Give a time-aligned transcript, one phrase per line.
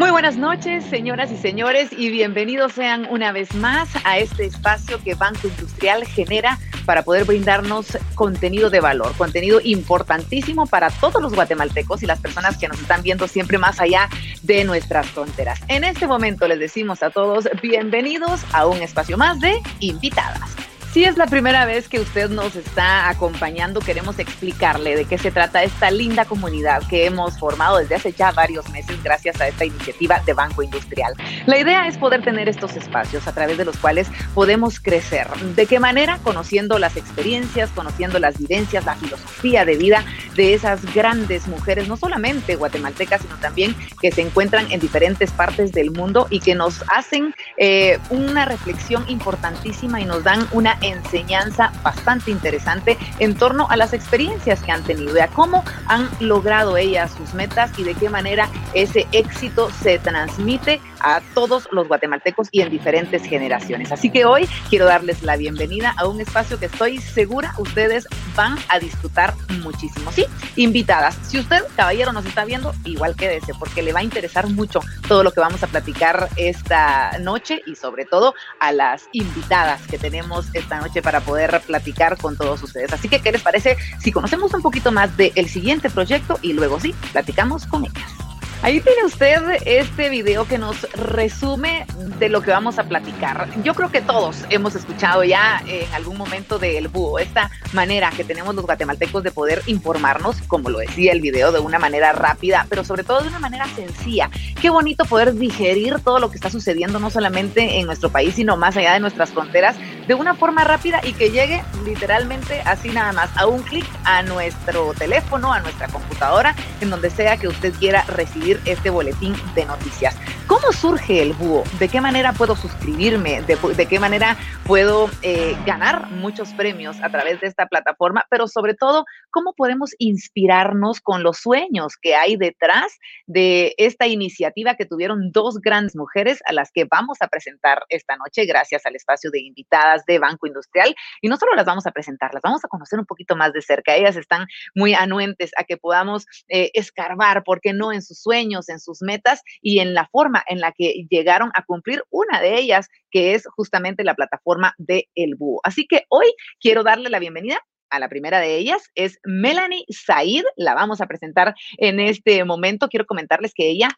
[0.00, 4.98] Muy buenas noches, señoras y señores, y bienvenidos sean una vez más a este espacio
[5.04, 11.34] que Banco Industrial genera para poder brindarnos contenido de valor, contenido importantísimo para todos los
[11.34, 14.08] guatemaltecos y las personas que nos están viendo siempre más allá
[14.40, 15.60] de nuestras fronteras.
[15.68, 20.69] En este momento les decimos a todos bienvenidos a un espacio más de invitadas.
[20.92, 25.30] Si es la primera vez que usted nos está acompañando, queremos explicarle de qué se
[25.30, 29.64] trata esta linda comunidad que hemos formado desde hace ya varios meses gracias a esta
[29.64, 31.14] iniciativa de Banco Industrial.
[31.46, 35.28] La idea es poder tener estos espacios a través de los cuales podemos crecer.
[35.54, 36.18] ¿De qué manera?
[36.24, 41.96] Conociendo las experiencias, conociendo las vivencias, la filosofía de vida de esas grandes mujeres, no
[41.96, 46.82] solamente guatemaltecas, sino también que se encuentran en diferentes partes del mundo y que nos
[46.88, 53.76] hacen eh, una reflexión importantísima y nos dan una enseñanza bastante interesante en torno a
[53.76, 57.94] las experiencias que han tenido y a cómo han logrado ellas sus metas y de
[57.94, 63.92] qué manera ese éxito se transmite a todos los guatemaltecos y en diferentes generaciones.
[63.92, 68.56] Así que hoy quiero darles la bienvenida a un espacio que estoy segura ustedes van
[68.68, 70.12] a disfrutar muchísimo.
[70.12, 71.16] Sí, invitadas.
[71.22, 75.22] Si usted, caballero, nos está viendo, igual quédese porque le va a interesar mucho todo
[75.22, 80.46] lo que vamos a platicar esta noche y sobre todo a las invitadas que tenemos
[80.54, 82.92] esta noche para poder platicar con todos ustedes.
[82.92, 86.80] Así que, ¿qué les parece si conocemos un poquito más del siguiente proyecto y luego
[86.80, 88.19] sí, platicamos con ellas?
[88.62, 91.86] Ahí tiene usted este video que nos resume
[92.18, 93.48] de lo que vamos a platicar.
[93.64, 98.22] Yo creo que todos hemos escuchado ya en algún momento del búho, esta manera que
[98.22, 102.66] tenemos los guatemaltecos de poder informarnos, como lo decía el video, de una manera rápida,
[102.68, 104.30] pero sobre todo de una manera sencilla.
[104.60, 108.58] Qué bonito poder digerir todo lo que está sucediendo, no solamente en nuestro país, sino
[108.58, 109.76] más allá de nuestras fronteras,
[110.10, 114.24] de una forma rápida y que llegue literalmente así nada más, a un clic a
[114.24, 119.66] nuestro teléfono, a nuestra computadora, en donde sea que usted quiera recibir este boletín de
[119.66, 120.16] noticias.
[120.48, 121.62] ¿Cómo surge el búho?
[121.78, 123.42] ¿De qué manera puedo suscribirme?
[123.42, 128.24] ¿De, qué manera puedo eh, ganar muchos premios a través de esta plataforma?
[128.30, 134.74] Pero sobre todo, ¿cómo podemos inspirarnos con los sueños que hay detrás de esta iniciativa
[134.74, 138.96] que tuvieron dos grandes mujeres a las que vamos a presentar esta noche gracias al
[138.96, 140.94] espacio de invitadas de Banco Industrial?
[141.20, 143.62] Y no solo las vamos a presentar, las vamos a conocer un poquito más de
[143.62, 143.94] cerca.
[143.94, 148.50] Ellas están muy anuentes a que podamos eh, escarbar, ¿por qué no en sus sueños?
[148.68, 152.58] en sus metas y en la forma en la que llegaron a cumplir una de
[152.58, 155.60] ellas, que es justamente la plataforma de El Búho.
[155.64, 156.26] Así que hoy
[156.60, 157.58] quiero darle la bienvenida
[157.90, 162.88] a la primera de ellas es Melanie Said, la vamos a presentar en este momento.
[162.88, 163.88] Quiero comentarles que ella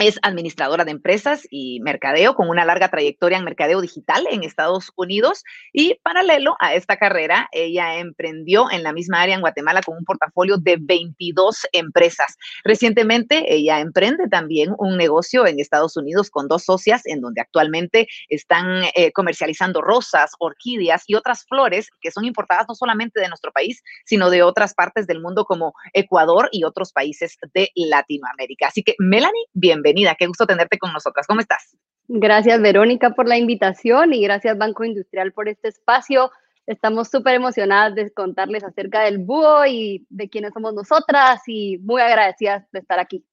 [0.00, 4.90] es administradora de empresas y mercadeo con una larga trayectoria en mercadeo digital en Estados
[4.96, 5.44] Unidos
[5.74, 10.06] y paralelo a esta carrera, ella emprendió en la misma área en Guatemala con un
[10.06, 12.38] portafolio de 22 empresas.
[12.64, 18.08] Recientemente ella emprende también un negocio en Estados Unidos con dos socias en donde actualmente
[18.30, 23.52] están eh, comercializando rosas, orquídeas y otras flores que son importadas no solamente de nuestro
[23.52, 28.68] país, sino de otras partes del mundo como Ecuador y otros países de Latinoamérica.
[28.68, 30.14] Así que Melanie, bienvenida bienvenida.
[30.18, 31.26] Qué gusto tenerte con nosotras.
[31.26, 31.76] ¿Cómo estás?
[32.08, 36.30] Gracias, Verónica, por la invitación y gracias, Banco Industrial, por este espacio.
[36.66, 42.00] Estamos súper emocionadas de contarles acerca del búho y de quiénes somos nosotras y muy
[42.00, 43.24] agradecidas de estar aquí.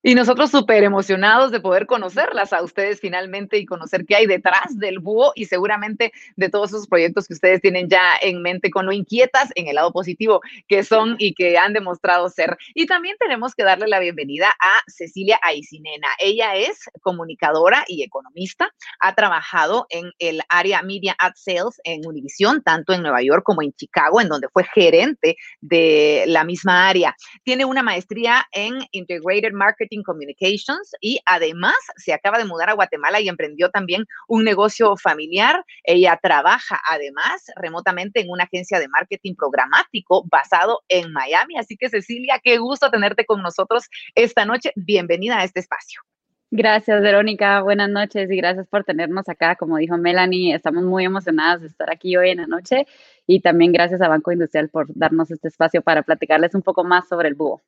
[0.00, 4.78] Y nosotros súper emocionados de poder conocerlas a ustedes finalmente y conocer qué hay detrás
[4.78, 8.86] del búho y seguramente de todos esos proyectos que ustedes tienen ya en mente con
[8.86, 12.56] lo inquietas en el lado positivo que son y que han demostrado ser.
[12.74, 16.06] Y también tenemos que darle la bienvenida a Cecilia Aicinena.
[16.20, 18.72] Ella es comunicadora y economista.
[19.00, 23.62] Ha trabajado en el área Media Ad Sales en Univision, tanto en Nueva York como
[23.62, 27.16] en Chicago, en donde fue gerente de la misma área.
[27.42, 33.20] Tiene una maestría en Integrated Marketing Communications y además se acaba de mudar a Guatemala
[33.20, 35.64] y emprendió también un negocio familiar.
[35.84, 41.56] Ella trabaja además remotamente en una agencia de marketing programático basado en Miami.
[41.58, 43.84] Así que Cecilia, qué gusto tenerte con nosotros
[44.14, 44.72] esta noche.
[44.76, 46.02] Bienvenida a este espacio.
[46.50, 47.60] Gracias, Verónica.
[47.60, 49.54] Buenas noches y gracias por tenernos acá.
[49.56, 52.86] Como dijo Melanie, estamos muy emocionadas de estar aquí hoy en la noche
[53.26, 57.06] y también gracias a Banco Industrial por darnos este espacio para platicarles un poco más
[57.06, 57.60] sobre el búho.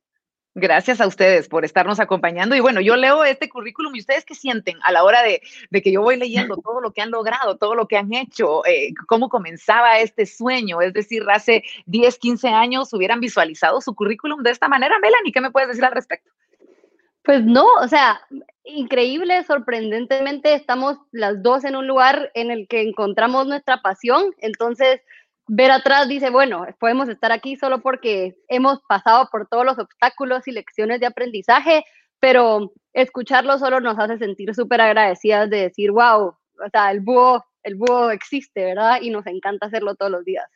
[0.55, 2.56] Gracias a ustedes por estarnos acompañando.
[2.56, 5.41] Y bueno, yo leo este currículum y ustedes qué sienten a la hora de,
[5.81, 8.93] que yo voy leyendo todo lo que han logrado, todo lo que han hecho, eh,
[9.06, 10.81] cómo comenzaba este sueño.
[10.81, 14.99] Es decir, hace 10, 15 años hubieran visualizado su currículum de esta manera.
[14.99, 16.31] Melanie, ¿qué me puedes decir al respecto?
[17.23, 18.20] Pues no, o sea,
[18.64, 24.35] increíble, sorprendentemente estamos las dos en un lugar en el que encontramos nuestra pasión.
[24.38, 25.00] Entonces,
[25.52, 30.47] ver atrás dice, bueno, podemos estar aquí solo porque hemos pasado por todos los obstáculos
[30.47, 31.82] y lecciones de aprendizaje,
[32.20, 37.44] pero escucharlo solo nos hace sentir súper agradecidas de decir, wow, o sea, el búho,
[37.64, 39.00] el búho existe, ¿verdad?
[39.02, 40.47] Y nos encanta hacerlo todos los días.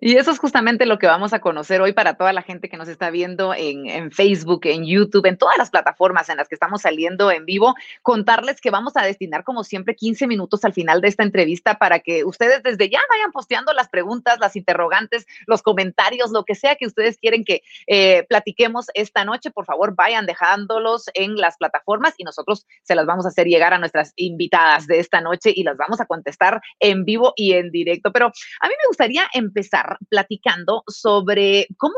[0.00, 2.76] Y eso es justamente lo que vamos a conocer hoy para toda la gente que
[2.76, 6.82] nos está viendo en, Facebook, en YouTube, en todas las plataformas en las que estamos
[6.82, 7.74] saliendo en vivo.
[8.02, 11.98] Contarles que vamos a destinar, como siempre, 15 minutos al final de esta entrevista para
[11.98, 16.76] que ustedes desde ya vayan posteando las preguntas, las interrogantes, los comentarios, lo que sea
[16.76, 19.50] que ustedes quieren que eh, platiquemos esta noche.
[19.50, 23.74] Por favor, vayan dejándolos en las plataformas y nosotros se las vamos a hacer llegar
[23.74, 27.72] a nuestras invitadas de esta noche y las vamos a contestar en vivo y en
[27.72, 28.12] directo.
[28.12, 31.94] Pero a mí me gustaría empezar platicando sobre cómo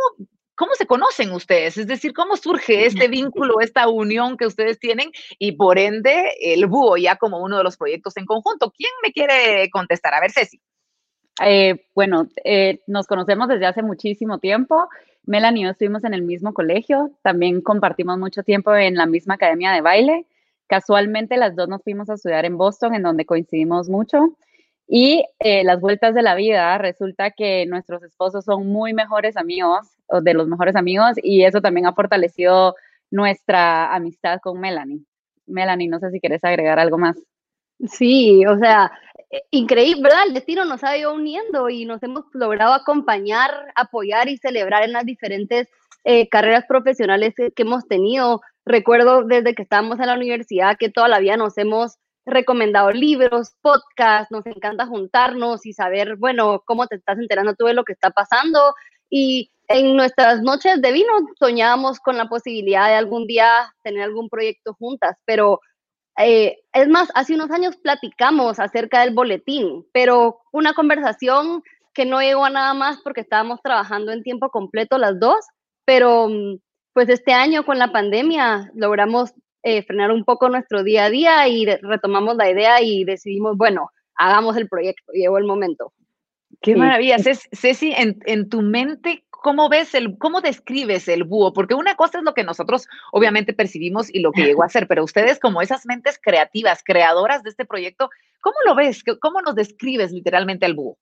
[0.61, 1.79] ¿Cómo se conocen ustedes?
[1.79, 6.67] Es decir, ¿cómo surge este vínculo, esta unión que ustedes tienen y por ende el
[6.67, 8.71] búho ya como uno de los proyectos en conjunto?
[8.77, 10.13] ¿Quién me quiere contestar?
[10.13, 10.61] A ver, Ceci.
[11.43, 14.91] Eh, bueno, eh, nos conocemos desde hace muchísimo tiempo.
[15.25, 19.37] Melanie y yo estuvimos en el mismo colegio, también compartimos mucho tiempo en la misma
[19.37, 20.27] academia de baile.
[20.67, 24.37] Casualmente las dos nos fuimos a estudiar en Boston, en donde coincidimos mucho.
[24.93, 29.87] Y eh, las vueltas de la vida, resulta que nuestros esposos son muy mejores amigos,
[30.09, 32.75] o de los mejores amigos, y eso también ha fortalecido
[33.09, 35.05] nuestra amistad con Melanie.
[35.47, 37.17] Melanie, no sé si quieres agregar algo más.
[37.87, 38.91] Sí, o sea,
[39.31, 40.27] eh, increíble, ¿verdad?
[40.27, 44.93] El destino nos ha ido uniendo y nos hemos logrado acompañar, apoyar y celebrar en
[44.93, 45.69] las diferentes
[46.03, 48.41] eh, carreras profesionales que hemos tenido.
[48.65, 53.53] Recuerdo desde que estábamos en la universidad que toda la vida nos hemos recomendado libros,
[53.63, 57.93] podcasts, nos encanta juntarnos y saber, bueno, cómo te estás enterando tú de lo que
[57.93, 58.75] está pasando.
[59.09, 64.29] Y en nuestras noches de vino soñábamos con la posibilidad de algún día tener algún
[64.29, 65.61] proyecto juntas, pero
[66.19, 71.63] eh, es más, hace unos años platicamos acerca del boletín, pero una conversación
[71.95, 75.39] que no llegó a nada más porque estábamos trabajando en tiempo completo las dos,
[75.85, 76.59] pero mm,
[76.93, 81.49] pues este año con la pandemia logramos eh, frenar un poco nuestro día a día
[81.49, 85.93] y retomamos la idea y decidimos, bueno, hagamos el proyecto, llegó el momento.
[86.61, 87.17] Qué maravilla.
[87.19, 91.53] Ceci, en, en, tu mente, ¿cómo ves el, cómo describes el búho?
[91.53, 94.87] Porque una cosa es lo que nosotros obviamente percibimos y lo que llegó a ser,
[94.87, 98.11] pero ustedes como esas mentes creativas, creadoras de este proyecto,
[98.41, 99.03] ¿cómo lo ves?
[99.21, 100.99] ¿Cómo nos describes literalmente al búho?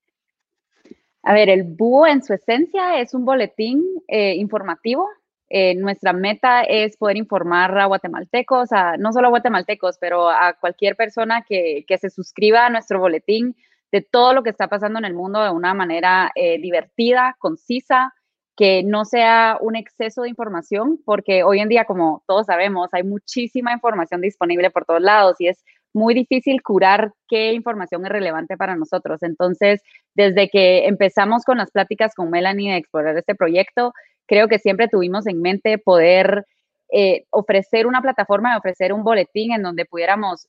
[1.24, 5.08] A ver, el búho en su esencia es un boletín eh, informativo
[5.50, 8.68] eh, nuestra meta es poder informar a guatemaltecos,
[8.98, 13.56] no solo a guatemaltecos, pero a cualquier persona que, se suscriba a nuestro boletín
[13.90, 18.12] de todo lo que está pasando en el mundo de una manera eh, divertida, concisa,
[18.56, 23.04] que no sea un exceso de información, porque hoy en día, como todos sabemos, hay
[23.04, 25.64] muchísima información disponible por todos lados y es
[25.94, 29.22] muy difícil curar qué información es relevante para nosotros.
[29.22, 29.80] Entonces,
[30.14, 33.92] desde que empezamos con las pláticas con Melanie de explorar este proyecto,
[34.28, 36.46] creo que siempre tuvimos en mente poder
[36.92, 40.46] eh, ofrecer una plataforma, ofrecer un boletín en donde pudiéramos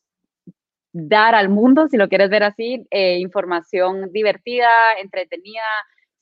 [0.92, 4.68] dar al mundo, si lo quieres ver así, eh, información divertida,
[5.02, 5.64] entretenida,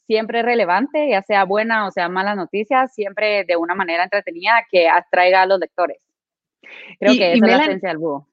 [0.05, 4.87] siempre relevante, ya sea buena o sea mala noticia, siempre de una manera entretenida que
[4.87, 5.97] atraiga a los lectores.
[6.99, 8.27] Creo que esa es la esencia del búho.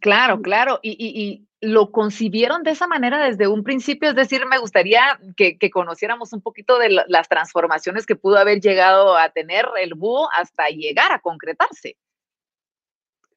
[0.00, 0.80] Claro, claro.
[0.82, 4.08] Y, lo concibieron de esa manera desde un principio.
[4.08, 9.14] Es decir, me gustaría que, conociéramos un poquito de las transformaciones que pudo haber llegado
[9.14, 11.98] a tener el búho hasta llegar a concretarse.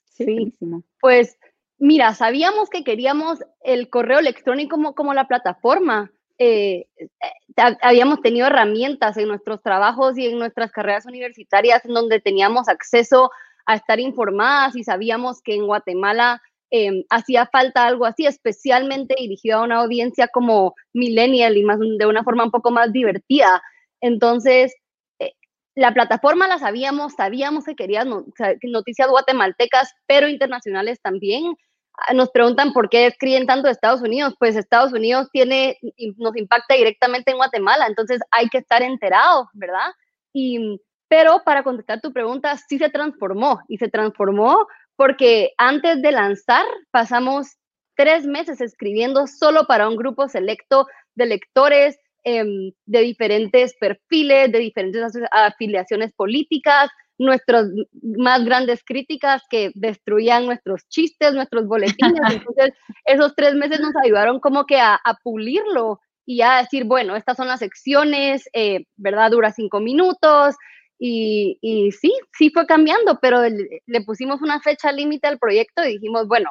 [0.06, 0.54] Sí,
[1.02, 1.38] pues
[1.78, 6.10] mira, sabíamos que queríamos el correo electrónico como, como la plataforma.
[6.38, 7.10] Eh, eh,
[7.82, 13.32] habíamos tenido herramientas en nuestros trabajos y en nuestras carreras universitarias en donde teníamos acceso
[13.66, 16.42] a estar informadas y sabíamos que en Guatemala
[16.76, 22.06] em, hacía falta algo así, especialmente dirigido a una audiencia como millennial y más de
[22.08, 23.62] una forma un poco más divertida.
[24.02, 24.74] Entonces,
[25.20, 25.34] eh,
[25.76, 28.10] la plataforma la sabíamos, sabíamos que querían
[28.64, 31.56] noticias guatemaltecas, pero internacionales también.
[31.96, 34.34] Ah, nos preguntan por qué escriben tanto de Estados Unidos.
[34.40, 35.78] Pues Estados Unidos tiene,
[36.18, 39.92] nos impacta directamente en Guatemala, entonces hay que estar enterados, ¿verdad?
[40.34, 44.66] Y pero para contestar tu pregunta, sí se transformó y se transformó
[44.96, 47.58] porque antes de lanzar pasamos
[47.96, 54.60] tres meses escribiendo solo para un grupo selecto de lectores em, de diferentes perfiles, de
[54.60, 57.68] diferentes afiliaciones políticas, nuestras
[58.02, 62.20] más grandes críticas que destruían nuestros chistes, nuestros boletines.
[62.32, 62.74] Entonces,
[63.06, 67.48] esos tres meses nos ayudaron como que a, pulirlo y a decir, bueno, estas son
[67.48, 69.32] las secciones, eh, ¿verdad?
[69.32, 70.56] Dura cinco minutos,
[70.98, 75.94] y, y, sí, sí fue cambiando, pero le, pusimos una fecha límite al proyecto y
[75.94, 76.50] dijimos, bueno,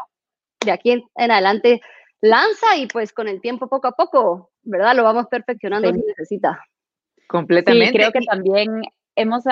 [0.65, 1.81] de aquí en, adelante
[2.21, 4.95] lanza y pues con el tiempo poco a poco, ¿verdad?
[4.95, 6.61] Lo vamos perfeccionando si necesita.
[7.29, 7.87] Completamente.
[7.87, 8.83] Sí, creo que también
[9.17, 9.45] hemos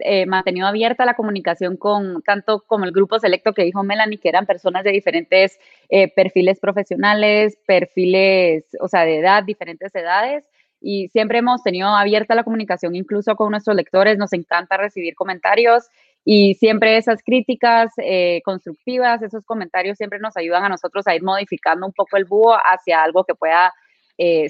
[0.00, 4.28] eh, mantenido abierta la comunicación con tanto como el grupo selecto que dijo Melanie, que
[4.28, 5.58] eran personas de diferentes
[5.88, 10.44] eh, perfiles profesionales, perfiles, o sea, de edad, diferentes edades.
[10.80, 14.18] Y siempre hemos tenido abierta la comunicación incluso con nuestros lectores.
[14.18, 15.88] Nos encanta recibir comentarios
[16.24, 21.22] y siempre esas críticas eh, constructivas, esos comentarios siempre nos ayudan a nosotros a ir
[21.22, 23.72] modificando un poco el búho hacia algo que pueda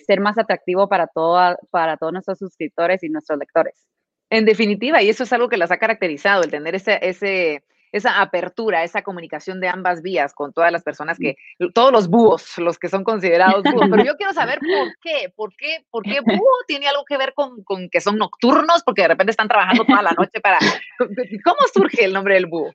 [0.05, 3.87] ser más atractivo para, todo, para todos nuestros suscriptores y nuestros lectores.
[4.31, 8.85] En definitiva, y eso es algo que las ha caracterizado, el tener ese, esa apertura,
[8.85, 11.37] esa comunicación de ambas vías con todas las personas que,
[11.75, 13.89] todos los búhos, los que son considerados búhos.
[13.91, 17.35] Pero yo quiero saber por qué, por qué, por qué búho tiene algo que ver
[17.35, 20.59] con, con que son nocturnos, porque de repente están trabajando toda la noche para...
[21.45, 22.73] ¿Cómo surge el nombre del búho?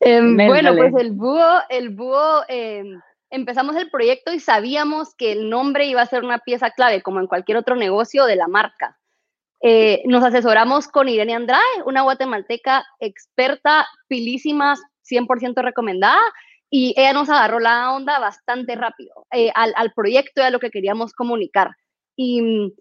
[0.00, 5.50] Em, bueno, pues el búho, el búho, em, empezamos el proyecto y sabíamos que el
[5.50, 8.98] nombre iba a ser una pieza clave, como en cualquier otro negocio de la marca.
[9.60, 14.76] Eh, nos asesoramos con Irene Andrade, una guatemalteca experta, pilísima,
[15.08, 16.20] 100% recomendada,
[16.70, 20.60] y ella nos agarró la onda bastante rápido eh, al, al, proyecto y a lo
[20.60, 21.70] que queríamos comunicar.
[22.14, 22.72] Y mm,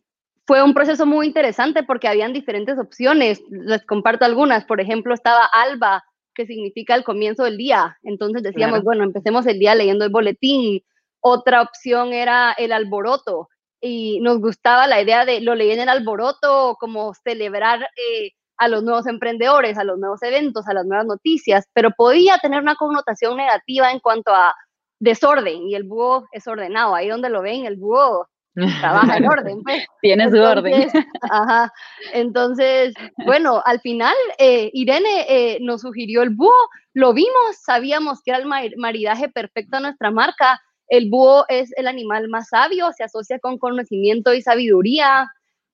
[0.48, 3.42] fue un proceso muy interesante porque habían diferentes opciones.
[3.50, 4.66] Les comparto algunas.
[4.66, 6.04] Por ejemplo, estaba Alba,
[6.34, 7.98] que significa el comienzo del día.
[8.04, 10.82] Entonces decíamos, bueno, empecemos el día leyendo el boletín.
[11.20, 13.50] Otra opción era el alboroto,
[13.82, 18.68] y nos gustaba la idea de lo leí en el alboroto, como celebrar eh, a
[18.68, 22.76] los nuevos emprendedores, a los nuevos eventos, a las nuevas noticias, pero podía tener una
[22.76, 24.54] connotación negativa en cuanto a
[25.00, 28.28] desorden y el búho es ordenado, ahí donde lo ven, el búho
[28.80, 29.64] trabaja en orden.
[29.64, 29.86] Pues.
[30.02, 30.90] Tiene su orden.
[31.22, 31.72] Ajá.
[32.14, 32.94] Entonces,
[33.26, 38.40] bueno, al final eh, Irene eh, nos sugirió el búho, lo vimos, sabíamos que era
[38.40, 43.40] el maridaje perfecto a nuestra marca, el búho es el animal más sabio, se asocia
[43.40, 45.28] con conocimiento y sabiduría,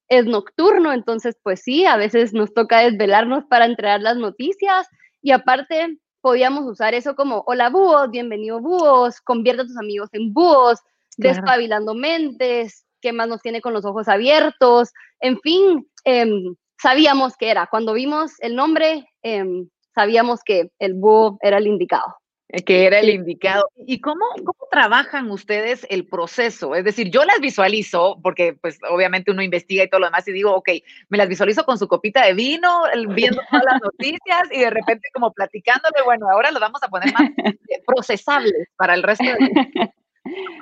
[0.10, 4.88] es nocturno, entonces pues sí, a veces nos toca desvelarnos para entregar las noticias
[5.22, 10.34] y aparte podíamos usar eso como, hola búhos, bienvenido búhos, convierte a tus amigos en
[10.34, 10.80] búhos,
[11.18, 14.90] despabilando mentes, ¿qué más nos tiene con los ojos abiertos?
[15.20, 17.68] En fin, em, sabíamos que era.
[17.68, 22.16] Cuando vimos el nombre, em, sabíamos que el búho era el indicado.
[22.62, 23.68] Que era el indicado.
[23.76, 26.76] ¿Y cómo, cómo trabajan ustedes el proceso?
[26.76, 30.34] Es decir, yo las visualizo, porque pues obviamente uno investiga y todo lo demás, y
[30.34, 30.70] digo, ok,
[31.10, 35.10] me las visualizo con su copita de vino, viendo todas las noticias y de repente
[35.14, 39.92] como platicándole, bueno, ahora lo vamos a poner más eh, procesables para el resto de...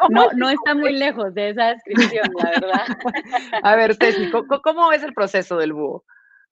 [0.09, 2.85] No, no está muy lejos de esa descripción, la verdad.
[3.63, 4.31] A ver, Ceci,
[4.63, 6.03] ¿cómo es el proceso del búho?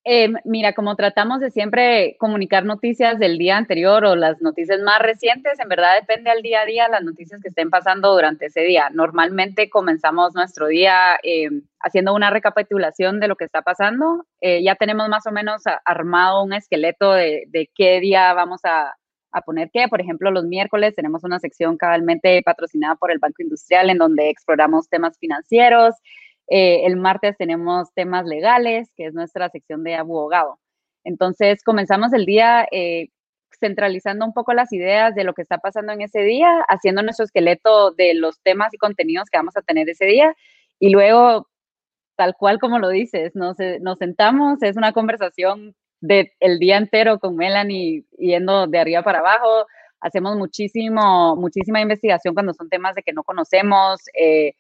[0.06, 5.00] Eh, mira, como tratamos de siempre comunicar noticias del día anterior o las noticias más
[5.02, 8.62] recientes, en verdad depende al día a día las noticias que estén pasando durante ese
[8.62, 8.90] día.
[8.94, 11.50] Normalmente comenzamos nuestro día eh,
[11.82, 14.26] haciendo una recapitulación de lo que está pasando.
[14.40, 18.96] Eh, ya tenemos más o menos armado un esqueleto de, de qué día vamos a,
[19.32, 19.90] a, poner qué.
[19.90, 24.30] Por ejemplo, los miércoles tenemos una sección cabalmente patrocinada por el Banco Industrial en donde
[24.30, 25.94] exploramos temas financieros.
[26.50, 30.60] Eh, el martes tenemos temas legales, que es nuestra sección de abogado.
[31.04, 33.10] Entonces, comenzamos el día eh,
[33.60, 37.26] centralizando un poco las ideas de lo que está pasando en ese día, haciendo nuestro
[37.26, 40.36] esqueleto de los temas y contenidos que vamos a tener ese día.
[40.80, 41.48] Y luego,
[42.16, 47.20] tal cual como lo dices, nos, nos sentamos, es una conversación del el día entero
[47.20, 49.68] con Melanie yendo de arriba para abajo.
[50.02, 54.00] Hacemos muchísimo, muchísima investigación cuando son temas de que no conocemos.
[54.14, 54.54] Eh,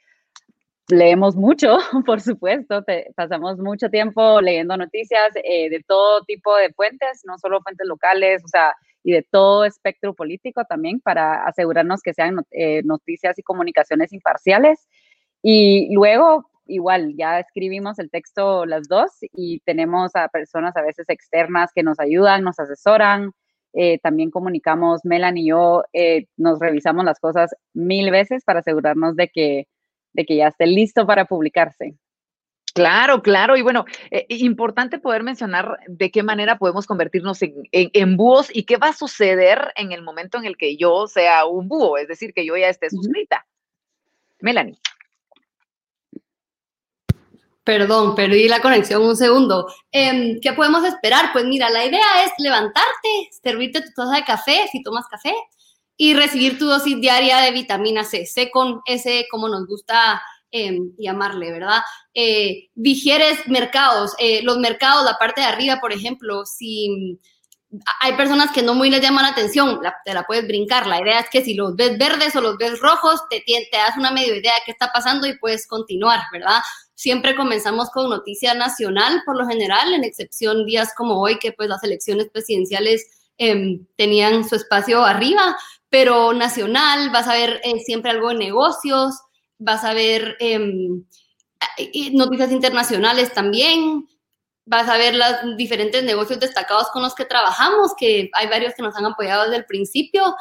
[0.92, 2.84] leemos mucho, por supuesto,
[3.16, 8.44] pasamos mucho tiempo leyendo noticias eh, de todo tipo de fuentes, no solo fuentes locales,
[8.44, 13.44] o sea, y de todo espectro político también para asegurarnos que sean eh, noticias y
[13.44, 14.88] comunicaciones imparciales.
[15.42, 21.06] Y luego, igual, ya escribimos el texto las dos y tenemos a personas a veces
[21.08, 23.32] externas que nos ayudan, nos asesoran.
[23.74, 25.84] Eh, también comunicamos, Melan y yo
[26.36, 29.68] nos revisamos las cosas mil veces para asegurarnos de que
[30.14, 31.96] de que ya esté listo para publicarse.
[32.74, 33.58] Claro, claro.
[33.58, 38.78] Y bueno, eh, importante poder mencionar de qué manera podemos convertirnos en, búhos y qué
[38.78, 42.34] va a suceder en el momento en el que yo sea un búho, es decir,
[42.34, 43.46] que yo ya esté suscrita.
[44.40, 44.80] Melanie.
[47.64, 49.68] Perdón, perdí la conexión un segundo.
[49.92, 51.32] Em, ¿Qué podemos esperar?
[51.34, 55.34] Pues mira, la idea es levantarte, servirte tu taza de café si tomas café,
[56.02, 60.94] y recibir tu dosis diaria de vitamina C, C con S como nos gusta em,
[60.98, 61.82] llamarle, ¿verdad?
[62.14, 62.70] Eh,
[63.48, 67.20] mercados, eh, los mercados, la parte de arriba, por ejemplo, si
[68.00, 70.88] hay personas que no muy les llaman la atención, te la puedes brincar.
[70.88, 73.98] La idea es que si los ves verdes o los ves rojos, te, te das
[73.98, 76.62] una medio idea de qué está pasando y puedes continuar, ¿verdad?
[77.00, 81.70] siempre comenzamos con noticia nacional por lo general, en excepción días como hoy, que pues
[81.70, 85.56] las elecciones presidenciales em, tenían su espacio arriba,
[85.90, 89.16] pero nacional, vas a ver eh, siempre algo de negocios,
[89.58, 91.04] vas a ver em,
[92.14, 94.08] noticias internacionales también,
[94.66, 98.84] vas a ver los diferentes negocios destacados con los que trabajamos, que hay varios que
[98.84, 100.36] nos han apoyado desde el principio.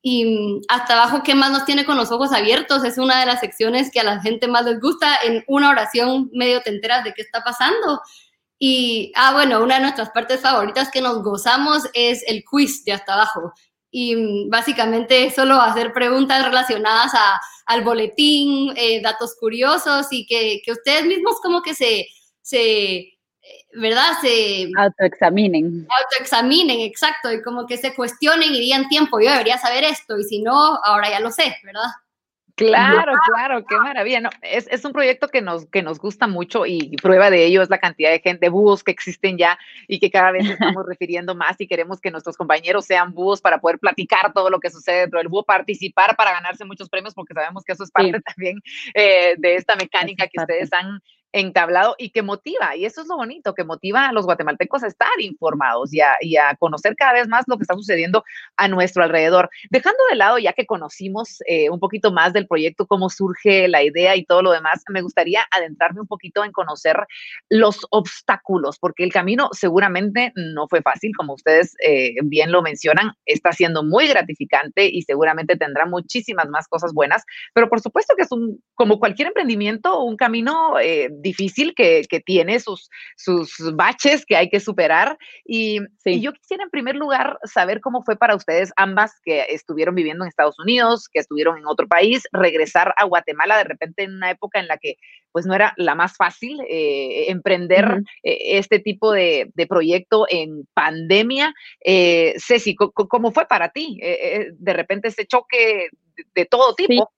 [0.00, 2.82] Y mm, hasta abajo, ¿qué más nos tiene con los ojos abiertos?
[2.84, 5.16] Es una de las secciones que a la gente más les gusta.
[5.22, 8.00] En una oración medio te enteras de qué está pasando.
[8.58, 12.92] Y, ah, bueno, una de nuestras partes favoritas que nos gozamos es el quiz de
[12.92, 13.52] hasta abajo.
[13.96, 20.72] Y básicamente solo hacer preguntas relacionadas a, al boletín, eh, datos curiosos y que, que,
[20.72, 22.08] ustedes mismos como que se,
[22.42, 23.14] se
[23.72, 24.14] ¿verdad?
[24.20, 25.86] Se autoexaminen.
[26.02, 30.24] Autoexaminen, exacto, y como que se cuestionen y digan tiempo, yo debería saber esto, y
[30.24, 31.90] si no, ahora ya lo sé, ¿verdad?
[32.56, 34.20] Claro, claro, qué maravilla.
[34.20, 37.62] No, es, es, un proyecto que nos, que nos gusta mucho y prueba de ello
[37.62, 39.58] es la cantidad de gente, búhos que existen ya
[39.88, 43.60] y que cada vez estamos refiriendo más y queremos que nuestros compañeros sean búhos para
[43.60, 47.34] poder platicar todo lo que sucede dentro del búho, participar para ganarse muchos premios porque
[47.34, 48.60] sabemos que eso es parte también
[48.94, 51.00] eh, de esta mecánica que ustedes han
[51.34, 54.86] entablado y que motiva, y eso es lo bonito, que motiva a los guatemaltecos a
[54.86, 56.14] estar informados y a,
[56.60, 58.22] conocer cada vez más lo que está sucediendo
[58.56, 59.50] a nuestro alrededor.
[59.68, 63.82] Dejando de lado, ya que conocimos eh, un poquito más del proyecto, cómo surge la
[63.82, 66.96] idea y todo lo demás, me gustaría adentrarme un poquito en conocer
[67.50, 73.12] los obstáculos, porque el camino seguramente no fue fácil, como ustedes eh, bien lo mencionan,
[73.26, 78.22] está siendo muy gratificante y seguramente tendrá muchísimas más cosas buenas, pero por supuesto que
[78.22, 84.36] es un, como cualquier emprendimiento, un camino eh, difícil que, tiene sus, sus baches que
[84.36, 85.18] hay que superar.
[85.44, 90.22] Y, yo quisiera en primer lugar saber cómo fue para ustedes ambas que estuvieron viviendo
[90.22, 94.30] en Estados Unidos, que estuvieron en otro país, regresar a Guatemala de repente en una
[94.30, 94.96] época en la que
[95.32, 101.52] pues no era la más fácil eh, emprender eh, este tipo de, proyecto en pandemia.
[101.84, 103.98] Eh, Ceci, ¿cómo fue para ti?
[104.00, 105.88] de repente ese choque
[106.34, 107.10] de, todo tipo.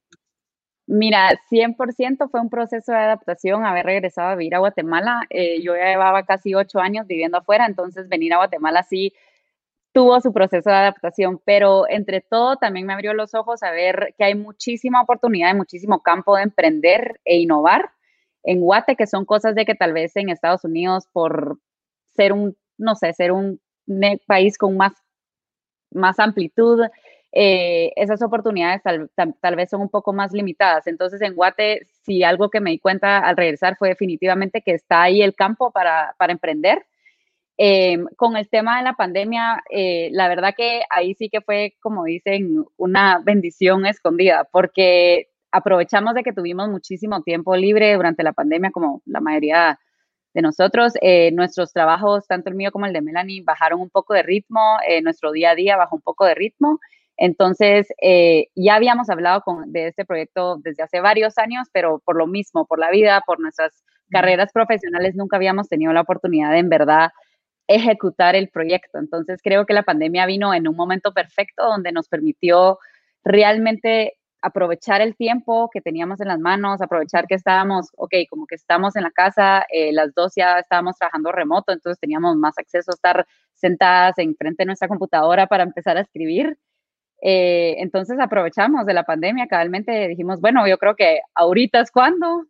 [0.88, 5.22] Mira, 100% fue un proceso de adaptación haber regresado a vivir a Guatemala.
[5.30, 9.12] Eh, yo ya llevaba casi ocho años viviendo afuera, entonces venir a Guatemala sí
[9.92, 14.14] tuvo su proceso de adaptación, pero entre todo también me abrió los ojos a ver
[14.18, 17.90] que hay muchísima oportunidad, y muchísimo campo de emprender e innovar
[18.44, 21.58] en Guate, que son cosas de que tal vez en Estados Unidos por
[22.14, 23.60] ser un, no sé, ser un
[24.26, 24.92] país con más,
[25.90, 26.82] más amplitud,
[27.32, 30.86] eh, esas oportunidades tal, vez son un poco más limitadas.
[30.86, 35.02] Entonces, en Guate, si algo que me di cuenta al regresar fue definitivamente que está
[35.02, 36.86] ahí el campo para, emprender.
[37.58, 41.74] Em, con el tema de la pandemia, eh, la verdad que ahí sí que fue,
[41.80, 48.32] como dicen, una bendición escondida, porque aprovechamos de que tuvimos muchísimo tiempo libre durante la
[48.34, 49.78] pandemia, como la mayoría
[50.34, 50.94] de nosotros.
[51.00, 54.78] Eh, nuestros trabajos, tanto el mío como el de Melanie, bajaron un poco de ritmo,
[55.02, 56.78] nuestro día a día bajó un poco de ritmo
[57.16, 62.26] entonces, eh, ya habíamos hablado de este proyecto desde hace varios años, pero por lo
[62.26, 66.68] mismo, por la vida, por nuestras carreras profesionales, nunca habíamos tenido la oportunidad de en
[66.68, 67.10] verdad
[67.68, 68.98] ejecutar el proyecto.
[68.98, 72.78] Entonces, creo que la pandemia vino en un momento perfecto donde nos permitió
[73.24, 78.54] realmente aprovechar el tiempo que teníamos en las manos, aprovechar que estábamos, ok, como que
[78.54, 82.92] estamos en la casa, eh, las dos ya estábamos trabajando remoto, entonces teníamos más acceso
[82.92, 86.56] a estar sentadas enfrente de nuestra computadora para empezar a escribir.
[87.28, 92.44] Eh, entonces aprovechamos de la pandemia, cabalmente dijimos, bueno, yo creo que ahorita es cuando,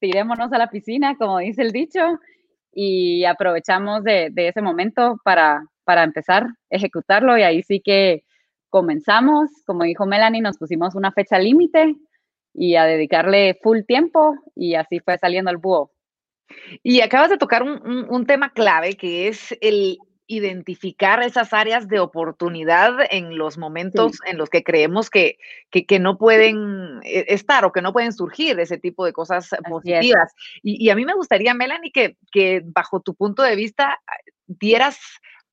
[0.00, 2.20] tirémonos a la piscina, como dice el dicho,
[2.70, 8.24] y aprovechamos de, ese momento para, para empezar a ejecutarlo y ahí sí que
[8.68, 11.94] comenzamos, como dijo Melanie, nos pusimos una fecha límite
[12.52, 15.90] y a dedicarle full tiempo y así fue saliendo el búho.
[16.82, 19.96] Y acabas de tocar un tema clave que es el
[20.28, 25.38] identificar esas áreas de oportunidad en los momentos en los que creemos que,
[25.70, 30.32] que, no pueden eh, estar o que no pueden surgir ese tipo de cosas positivas.
[30.62, 33.98] Y, y, a mí me gustaría, Melanie, que, que bajo tu punto de vista
[34.46, 34.98] dieras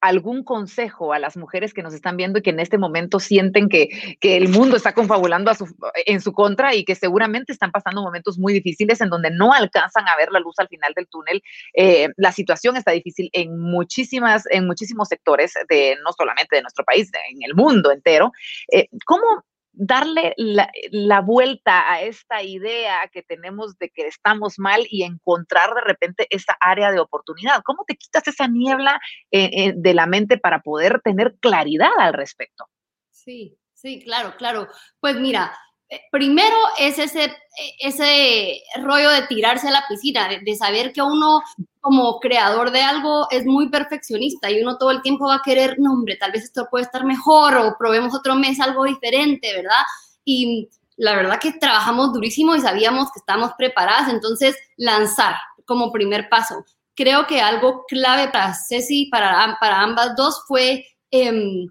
[0.07, 3.69] algún consejo a las mujeres que nos están viendo y que en este momento sienten
[3.69, 5.65] que, el mundo está confabulando a su,
[6.05, 10.07] en su contra y que seguramente están pasando momentos muy difíciles en donde no alcanzan
[10.07, 11.41] a ver la luz al final del túnel.
[11.73, 16.83] Eh, la situación está difícil en muchísimas, en muchísimos sectores de no solamente de nuestro
[16.83, 18.31] país, en el mundo entero.
[18.71, 19.43] Eh, ¿Cómo
[19.75, 25.81] darle la, vuelta a esta idea que tenemos de que estamos mal y encontrar de
[25.81, 27.61] repente esa área de oportunidad.
[27.63, 28.99] ¿Cómo te quitas esa niebla
[29.31, 32.65] eh, eh, de la mente para poder tener claridad al respecto?
[33.11, 34.67] Sí, sí, claro, claro.
[34.99, 35.57] Pues mira,
[35.89, 37.35] eh, primero es ese,
[37.79, 41.41] ese rollo de tirarse a la piscina, de, saber que uno
[41.85, 45.75] como creador de algo es muy perfeccionista y uno todo el tiempo va a querer,
[45.77, 49.83] no hombre, tal vez esto puede estar mejor o probemos otro mes algo diferente, ¿verdad?
[50.23, 50.67] Y
[50.97, 56.65] la verdad que trabajamos durísimo y sabíamos que estamos preparadas, entonces lanzar como primer paso.
[56.95, 60.87] Creo que algo clave para Ceci, para, para ambas dos, fue...
[61.11, 61.67] Em,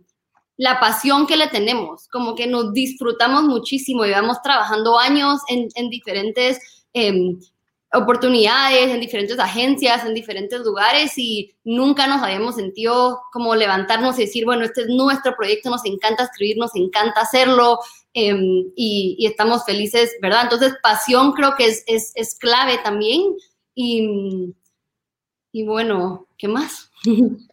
[0.56, 6.60] la pasión que le tenemos, como que nos disfrutamos muchísimo, llevamos trabajando años en, diferentes
[6.92, 7.40] em,
[7.94, 14.22] oportunidades, en diferentes agencias, en diferentes lugares y nunca nos habíamos sentido como levantarnos y
[14.22, 17.78] decir, bueno, este es nuestro proyecto, nos encanta escribir, nos encanta hacerlo
[18.12, 20.42] em, y, estamos felices, ¿verdad?
[20.44, 23.34] Entonces, pasión creo que es, es, clave también
[23.74, 24.54] y,
[25.52, 26.90] y bueno, ¿qué más?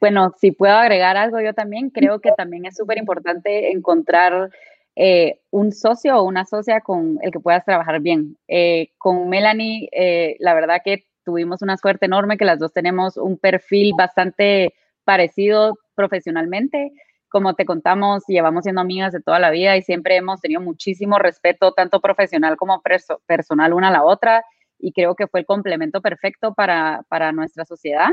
[0.00, 4.50] Bueno, si puedo agregar algo yo también, creo que también es súper importante encontrar
[4.96, 8.38] eh, un socio o una socia con el que puedas trabajar bien.
[8.48, 13.16] Eh, con Melanie, eh, la verdad que tuvimos una suerte enorme que las dos tenemos
[13.16, 16.92] un perfil bastante parecido profesionalmente.
[17.28, 21.18] Como te contamos, llevamos siendo amigas de toda la vida y siempre hemos tenido muchísimo
[21.18, 22.80] respeto, tanto profesional como
[23.26, 24.44] personal una a la otra,
[24.78, 28.10] y creo que fue el complemento perfecto para, para nuestra sociedad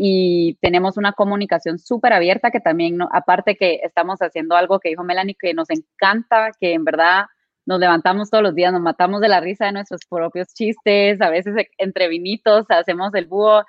[0.00, 5.02] y tenemos una comunicación súper abierta que también, aparte que estamos haciendo algo que dijo
[5.02, 7.24] Melanie, que nos encanta, que en verdad
[7.66, 11.30] nos levantamos todos los días, nos matamos de la risa de nuestros propios chistes, a
[11.30, 13.64] veces entre vinitos hacemos el búho.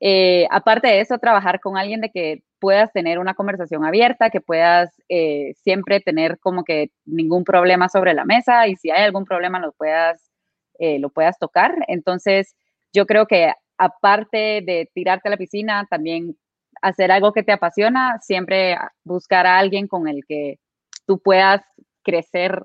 [0.00, 4.40] Eh, aparte de eso, trabajar con alguien de que puedas tener una conversación abierta, que
[4.40, 9.26] puedas eh, siempre tener como que ningún problema sobre la mesa y si hay algún
[9.26, 10.30] problema lo puedas,
[10.78, 11.74] eh, lo puedas tocar.
[11.88, 12.56] Entonces,
[12.94, 16.36] yo creo que aparte de tirarte a la piscina, también
[16.82, 20.58] hacer algo que te apasiona, siempre buscar a alguien con el que
[21.06, 21.62] tú puedas
[22.02, 22.64] crecer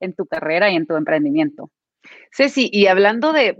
[0.00, 1.70] en tu carrera y en tu emprendimiento.
[2.32, 3.56] Ceci, y hablando de,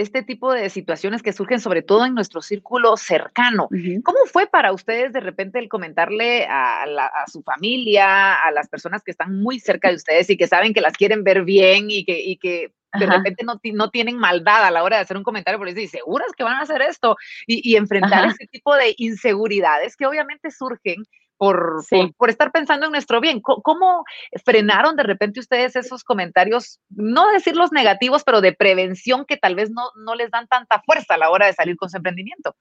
[0.00, 3.68] este tipo de situaciones que surgen sobre todo en nuestro círculo cercano,
[4.02, 6.84] ¿cómo fue para ustedes de repente el comentarle a,
[7.30, 10.80] su familia, a las personas que están muy cerca de ustedes y que saben que
[10.80, 14.70] las quieren ver bien y que, y que de repente no, no, tienen maldad a
[14.70, 17.16] la hora de hacer un comentario, pero dicen, ¿seguras que van a hacer esto?
[17.46, 21.04] Y, enfrentar ese tipo de inseguridades que obviamente surgen
[21.36, 21.84] por,
[22.16, 23.40] por, estar pensando en nuestro bien.
[23.40, 24.04] ¿Cómo,
[24.44, 29.70] frenaron de repente ustedes esos comentarios, no decirlos negativos, pero de prevención que tal vez
[29.70, 32.56] no, no les dan tanta fuerza a la hora de salir con su emprendimiento?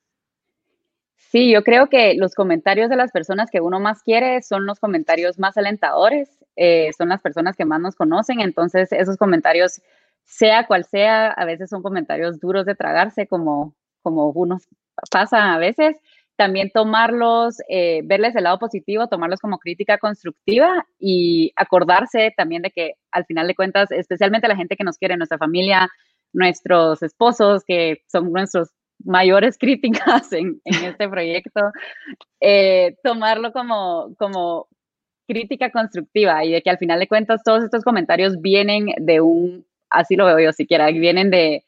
[1.32, 4.80] Sí, yo creo que los comentarios de las personas que uno más quiere son los
[4.80, 9.82] comentarios más alentadores, eh, son las personas que más nos conocen, entonces esos comentarios
[10.28, 14.68] sea cual sea, a veces son comentarios duros de tragarse, como, como unos
[15.10, 15.98] pasa a veces.
[16.36, 22.70] También tomarlos, eh, verles el lado positivo, tomarlos como crítica constructiva y acordarse también de
[22.72, 25.90] que al final de cuentas, especialmente la gente que nos quiere, nuestra familia,
[26.34, 28.70] nuestros esposos, que son nuestros
[29.04, 31.72] mayores críticas en, este proyecto,
[32.42, 34.68] eh, tomarlo como, como
[35.28, 39.66] crítica constructiva y de que al final de cuentas todos estos comentarios vienen de un
[39.90, 41.64] así lo veo yo siquiera, vienen de,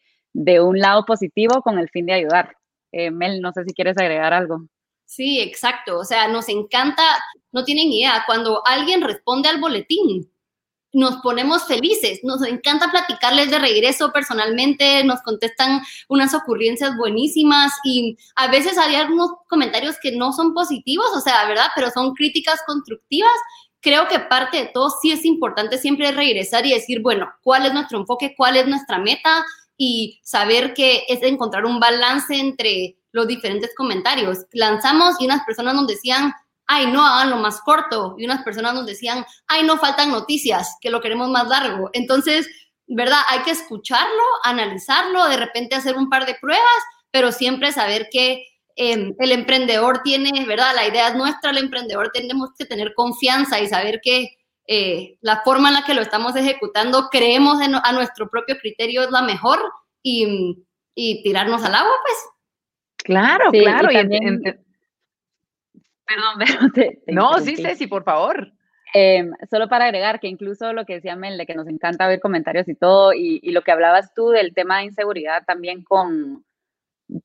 [0.62, 2.56] un lado positivo con el fin de ayudar.
[2.92, 4.68] Eh, Mel, no sé si quieres agregar algo.
[5.06, 5.98] Sí, exacto.
[5.98, 7.04] O sea, nos encanta,
[7.52, 10.32] no tienen idea, cuando alguien responde al boletín,
[10.92, 18.18] nos ponemos felices, nos encanta platicarles de regreso personalmente, nos contestan unas ocurrencias buenísimas y
[18.36, 21.68] a veces hay algunos comentarios que no son positivos, o sea, ¿verdad?
[21.76, 23.34] Pero son críticas constructivas
[23.82, 27.74] creo que parte de todo sí es importante siempre regresar y decir, bueno, ¿cuál es
[27.74, 28.34] nuestro enfoque?
[28.36, 29.46] ¿Cuál es nuestra meta?
[29.78, 34.40] Y saber que es encontrar un balance entre los diferentes comentarios.
[34.52, 36.34] Lanzamos y unas personas nos decían,
[36.68, 38.16] ay, no, hagan lo más corto.
[38.18, 41.90] Y unas personas nos decían, ay, no faltan noticias, que lo queremos más largo.
[41.94, 42.48] Entonces,
[42.88, 43.22] ¿verdad?
[43.30, 48.46] Hay que escucharlo, analizarlo, de repente hacer un par de pruebas, pero siempre saber que
[48.82, 50.74] Em, el emprendedor tiene, ¿verdad?
[50.74, 54.38] La idea es nuestra, el emprendedor tenemos que tener confianza y saber que
[54.68, 59.12] eh, la forma en la que lo estamos ejecutando, creemos a nuestro propio criterio es
[59.12, 59.60] la mejor
[60.02, 60.66] y,
[60.96, 62.18] tirarnos al agua, pues.
[63.04, 63.90] Claro, claro.
[66.06, 66.34] Perdón,
[66.74, 68.50] pero no, sí, sí, por favor.
[68.94, 72.22] Em, solo para agregar que incluso lo que decía Mel, de que nos encanta ver
[72.22, 76.46] comentarios y todo, y, y, lo que hablabas tú del tema de inseguridad también con,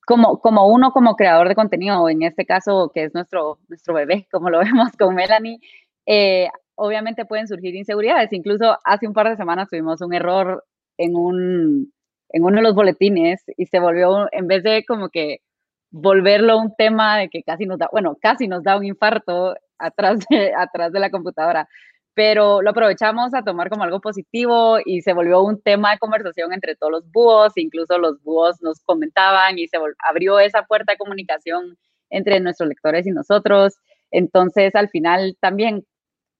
[0.05, 4.27] como, como uno como creador de contenido, en este caso que es nuestro, nuestro bebé,
[4.31, 5.59] como lo vemos con Melanie,
[6.05, 8.31] eh, obviamente pueden surgir inseguridades.
[8.33, 10.63] Incluso hace un par de semanas tuvimos un error
[10.97, 11.93] en, un,
[12.29, 15.39] en uno de los boletines y se volvió, en vez de como que
[15.91, 20.19] volverlo un tema de que casi nos da, bueno, casi nos da un infarto atrás
[20.29, 21.67] de, atrás de la computadora.
[22.15, 26.53] Pero lo aprovechamos a tomar como algo positivo y se volvió un tema de conversación
[26.53, 30.97] entre todos los búhos, incluso los búhos nos comentaban y se abrió esa puerta de
[30.97, 31.77] comunicación
[32.09, 33.75] entre nuestros lectores y nosotros.
[34.11, 35.85] Entonces, al final también,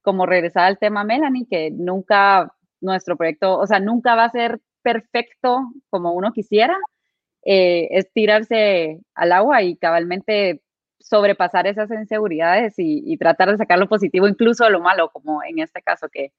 [0.02, 4.62] como regresar al tema Melanie, que nunca nuestro proyecto, o sea, nunca va a ser
[4.82, 5.60] perfecto
[5.90, 6.78] como uno quisiera,
[7.44, 10.62] eh, es tirarse al agua y cabalmente
[11.06, 15.60] sobrepasar esas inseguridades y, tratar de sacar lo positivo incluso de lo malo, como en
[15.60, 16.32] este caso que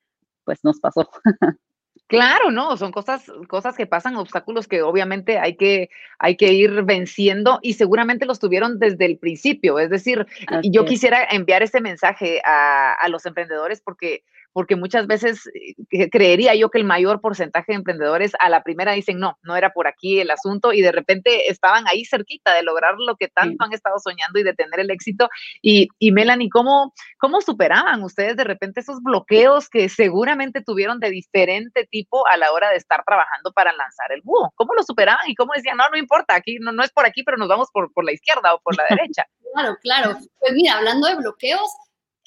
[0.45, 1.09] pues nos pasó.
[2.09, 6.85] Claro, no, son cosas, cosas que pasan, obstáculos que obviamente hay que, hay que ir
[6.85, 9.81] venciendo y seguramente los tuvieron desde el principio.
[9.81, 10.25] Es decir,
[10.63, 14.23] yo quisiera enviar ese mensaje a, a, los emprendedores porque
[14.57, 15.51] porque muchas veces
[15.91, 19.55] eh, creería yo que el mayor porcentaje de emprendedores a la primera dicen, no, no
[19.55, 23.29] era por aquí el asunto y de repente estaban ahí cerquita de lograr lo que
[23.29, 25.29] tanto han estado soñando y de tener el éxito.
[25.61, 31.11] Y, y Melanie, ¿cómo, ¿cómo superaban ustedes de repente esos bloqueos que seguramente tuvieron de
[31.11, 34.55] diferente tipo a la hora de estar trabajando para lanzar el búho?
[34.55, 37.23] ¿Cómo lo superaban y cómo decían, no, no importa, aquí no, no es por aquí,
[37.25, 39.27] pero nos vamos por, por la izquierda o por la derecha?
[39.53, 40.17] Claro, claro.
[40.41, 41.71] Pues mira, hablando de bloqueos,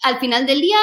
[0.04, 0.78] al final del día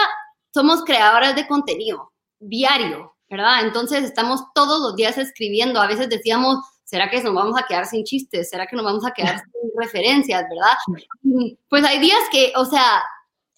[0.56, 3.60] somos creadoras de contenido diario, ¿verdad?
[3.66, 5.80] Entonces estamos todos los días escribiendo.
[5.80, 8.48] A veces decíamos, ¿será que nos vamos a quedar sin chistes?
[8.48, 11.56] ¿Será que nos vamos a quedar sin referencias, verdad?
[11.68, 13.02] Pues hay días que, o sea,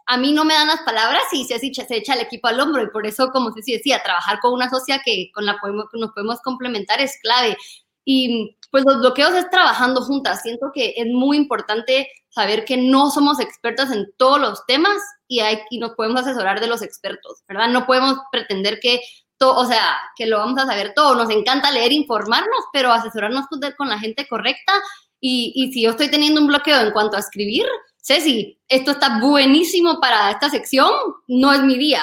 [0.06, 2.82] a mí no me dan las palabras y se, se echa el equipo al hombro
[2.82, 6.10] y por eso, como se decía, trabajar con una socia que con la que nos
[6.12, 7.56] podemos complementar es clave.
[8.04, 10.42] Y pues los bloqueos es trabajando juntas.
[10.42, 12.08] Siento que es muy importante
[12.38, 14.96] saber que no somos expertas en todos los temas
[15.26, 17.68] y, hay, y nos podemos asesorar de los expertos, ¿verdad?
[17.68, 19.00] No podemos pretender que
[19.38, 21.16] todo, o sea, que lo vamos a saber todo.
[21.16, 24.72] Nos encanta leer, informarnos, pero asesorarnos con, la gente correcta.
[25.20, 27.66] Y, y si yo estoy teniendo un bloqueo en cuanto a escribir,
[28.00, 30.92] Ceci, esto está buenísimo para esta sección,
[31.26, 32.02] no es mi día,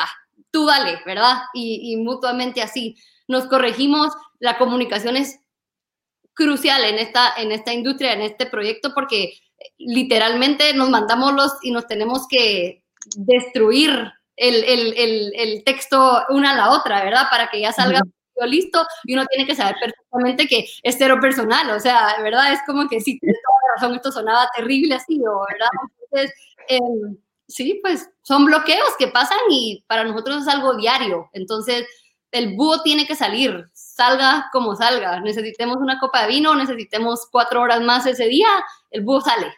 [0.52, 1.44] tú dale, ¿verdad?
[1.54, 2.98] Y, y mutuamente así.
[3.30, 5.40] Nos corregimos, la comunicación es
[6.34, 9.34] crucial en esta, en esta industria, en este proyecto, porque
[9.78, 12.84] literalmente nos mandamos los y nos tenemos que
[13.16, 13.92] destruir
[14.36, 17.28] el, el, el, texto una a la otra, ¿verdad?
[17.30, 18.02] Para que ya salga
[18.46, 22.52] listo y uno tiene que saber perfectamente que es cero personal, o sea, ¿verdad?
[22.52, 25.70] Es como que sí, tienes toda la razón, esto sonaba terrible así, ¿verdad?
[26.02, 26.34] Entonces,
[26.68, 31.86] em, sí, pues son bloqueos que pasan y para nosotros es algo diario, entonces
[32.32, 35.22] el búho tiene que salir, salga como salga.
[35.22, 38.48] Necesitemos una copa de vino, necesitemos cuatro horas más ese día,
[38.92, 39.54] el búho sale.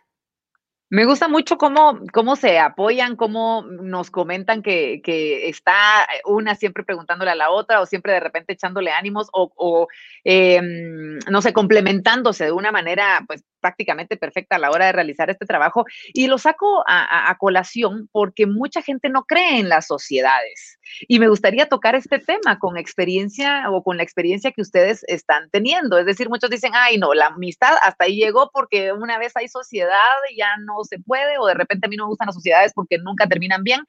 [0.89, 6.85] Me gusta mucho cómo, cómo se apoyan, cómo nos comentan que, que, está una siempre
[6.85, 9.87] preguntándole a la otra o siempre de repente echándole ánimos o, o
[10.23, 15.29] em, no sé, complementándose de una manera pues prácticamente perfecta a la hora de realizar
[15.29, 15.85] este trabajo.
[16.13, 20.79] Y lo saco a, colación porque mucha gente no cree en las sociedades.
[21.07, 25.49] Y me gustaría tocar este tema con experiencia o con la experiencia que ustedes están
[25.49, 25.99] teniendo.
[25.99, 29.49] Es decir, muchos dicen, ay, no, la amistad hasta ahí llegó porque una vez hay
[29.49, 29.91] sociedad
[30.37, 32.97] ya no se puede, o de repente a mí no me gustan las sociedades porque
[32.97, 33.81] nunca terminan bien.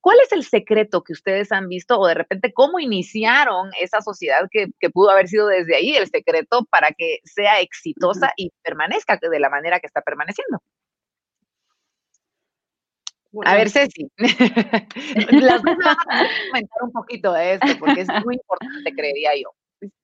[0.00, 4.48] ¿Cuál es el secreto que ustedes han visto o de repente cómo iniciaron esa sociedad
[4.50, 9.18] que, que pudo haber sido desde ahí el secreto para que sea exitosa y permanezca
[9.28, 10.60] de la manera que está permaneciendo.
[13.44, 18.36] A ver, Ceci, las dos van a comentar un poquito de esto, porque es muy
[18.36, 19.52] importante, creería yo.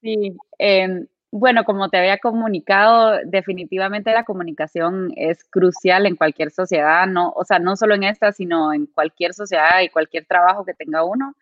[0.02, 7.06] Sí, em, bueno, como te había comunicado, definitivamente la comunicación es crucial en cualquier sociedad,
[7.06, 10.74] no, o sea, no solo en esta, sino en cualquier sociedad y cualquier trabajo que
[10.74, 11.34] tenga uno.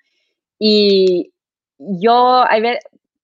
[0.61, 1.33] Y
[1.79, 2.45] yo,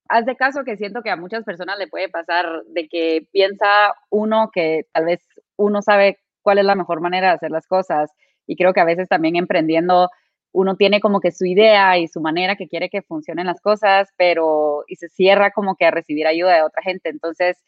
[0.08, 3.94] haz de caso que siento que a muchas personas le puede pasar de que piensa
[4.10, 8.10] uno que tal vez uno sabe cuál es la mejor manera de hacer las cosas
[8.46, 10.10] y creo que a veces también emprendiendo
[10.52, 14.08] uno tiene como que su idea y su manera que quiere que funcionen las cosas,
[14.16, 17.10] pero y se cierra como que a recibir ayuda de otra gente.
[17.10, 17.58] Entonces,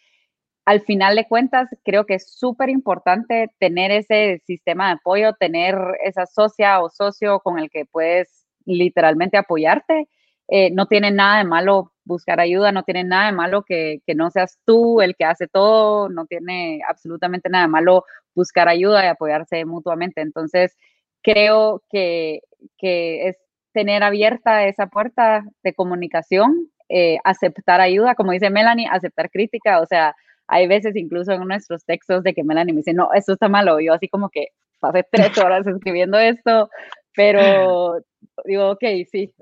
[0.65, 5.77] al final de cuentas, creo que es súper importante tener ese sistema de apoyo, tener
[6.03, 10.09] esa socia o socio con el que puedes literalmente apoyarte.
[10.49, 14.31] Eh, no tiene nada de malo buscar ayuda, no tiene nada de malo que, no
[14.31, 19.09] seas tú el que hace todo, no tiene absolutamente nada de malo buscar ayuda y
[19.09, 20.23] apoyarse mutuamente.
[20.23, 20.77] Entonces,
[21.23, 22.41] creo que,
[22.81, 23.37] es
[23.73, 29.87] tener abierta esa puerta de comunicación, eh, aceptar ayuda, como dice Melanie, aceptar crítica, o
[29.87, 30.17] sea,
[30.49, 33.79] hay veces incluso en nuestros textos de que Melanie me dice, no, esto está malo,
[33.79, 34.49] yo así como que
[34.81, 36.71] pasé tres horas escribiendo esto,
[37.15, 38.01] pero
[38.45, 39.33] digo, ok, sí,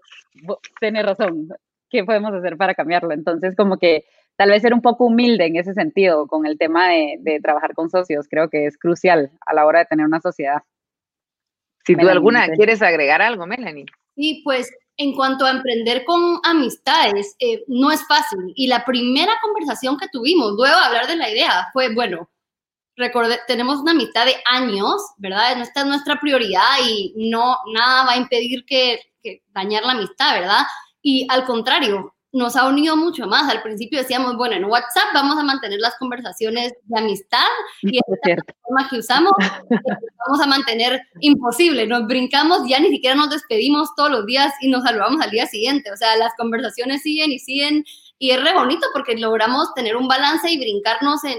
[0.81, 1.49] tiene razón,
[1.97, 3.13] ¿qué podemos hacer para cambiarlo?
[3.13, 4.05] Entonces, como que
[4.37, 7.89] tal vez ser un poco humilde en ese sentido con el tema de, trabajar con
[7.89, 10.63] socios, creo que es crucial a la hora de tener una sociedad.
[11.87, 13.87] Sin duda alguna, ¿quieres agregar algo, Melanie?
[14.15, 18.53] Sí, pues en cuanto a emprender con amistades, eh, no es fácil.
[18.57, 22.29] Y la primera conversación que tuvimos, luego de hablar de la idea, fue, bueno,
[22.97, 25.61] recordé, tenemos una amistad de años, ¿verdad?
[25.61, 30.41] Esta es nuestra prioridad y no, nada va a impedir que, que dañar la amistad,
[30.41, 30.65] ¿verdad?
[31.09, 33.49] Y al contrario, nos ha unido mucho más.
[33.49, 37.47] Al principio decíamos, bueno, en WhatsApp vamos a mantener las conversaciones de amistad
[37.83, 39.31] y esta forma que usamos
[40.27, 41.87] vamos a mantener imposible.
[41.87, 45.47] Nos brincamos, ya ni siquiera nos despedimos todos los días y nos saludamos al día
[45.47, 45.93] siguiente.
[45.93, 47.85] O sea, las conversaciones siguen y siguen
[48.19, 51.39] y es re bonito porque logramos tener un balance y brincarnos en,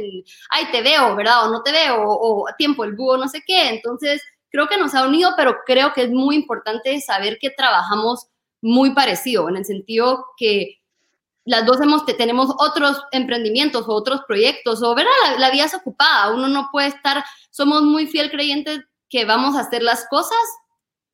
[0.49, 1.45] ay, te veo, ¿verdad?
[1.45, 3.67] O no te veo, o, o tiempo, el búho, no sé qué.
[3.67, 8.27] Entonces, creo que nos ha unido, pero creo que es muy importante saber que trabajamos
[8.61, 10.79] muy parecido, en el sentido que
[11.45, 15.11] las dos hemos, tenemos otros emprendimientos o otros proyectos, o ¿verdad?
[15.37, 19.61] La, vida es ocupada, uno no puede estar, somos muy fiel creyentes que vamos a
[19.61, 20.37] hacer las cosas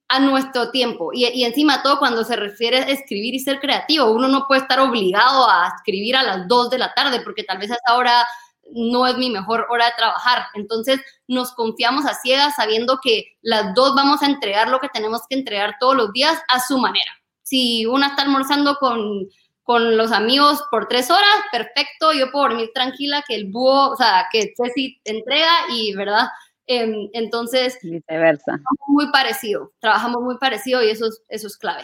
[0.08, 1.12] a nuestro tiempo.
[1.14, 4.62] Y, y, encima todo cuando se refiere a escribir y ser creativo, uno no puede
[4.62, 7.96] estar obligado a escribir a las 2 de la tarde porque tal vez a esa
[7.96, 8.26] hora
[8.72, 10.48] no es mi mejor hora de trabajar.
[10.56, 15.22] Entonces nos confiamos a ciegas sabiendo que las dos vamos a entregar lo que tenemos
[15.30, 17.12] que entregar todos los días a su manera.
[17.44, 19.28] Si una está almorzando con
[19.64, 23.96] con los amigos por tres horas, perfecto, yo puedo dormir tranquila que el búho, o
[23.96, 26.28] sea, que Ceci entrega y, ¿verdad?
[26.68, 28.60] Em, entonces, viceversa.
[28.88, 31.84] Muy parecido, trabajamos muy parecido y eso es, eso es clave.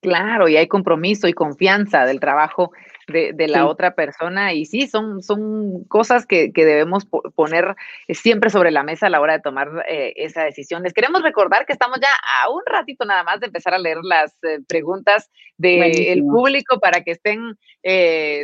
[0.00, 2.72] Claro, y hay compromiso y confianza del trabajo
[3.10, 4.52] de, la otra persona.
[4.54, 7.74] Y sí, son, son cosas que, debemos poner
[8.06, 10.82] eh, siempre sobre la mesa a la hora de tomar eh, esa decisión.
[10.82, 12.08] Les queremos recordar que estamos ya
[12.42, 17.02] a un ratito nada más de empezar a leer las eh, preguntas del público para
[17.02, 17.54] que estén,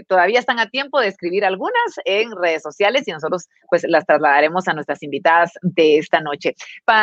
[0.07, 1.73] todavía están a tiempo de escribir algunas
[2.05, 6.55] en redes sociales y nosotros pues las trasladaremos a nuestras invitadas de esta noche.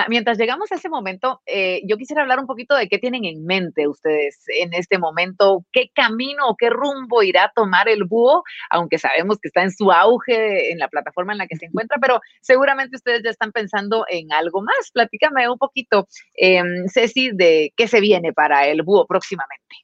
[0.10, 1.42] mientras llegamos a ese momento,
[1.84, 5.90] yo quisiera hablar un poquito de qué tienen en mente ustedes en este momento, qué
[5.94, 10.72] camino o qué rumbo irá tomar el búho, aunque sabemos que está en su auge
[10.72, 14.32] en la plataforma en la que se encuentra, pero seguramente ustedes ya están pensando en
[14.32, 14.92] algo más.
[14.94, 19.76] Platícame un poquito, em, Ceci, de qué se viene para el búho próximamente.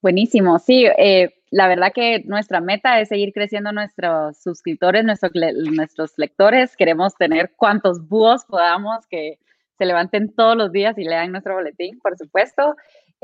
[0.00, 6.12] Buenísimo, sí, eh, la verdad que nuestra meta es seguir creciendo nuestros suscriptores, nuestros, nuestros
[6.16, 6.76] lectores.
[6.76, 9.38] Queremos tener cuantos búhos podamos que
[9.78, 12.76] se levanten todos los días y lean nuestro boletín, por supuesto.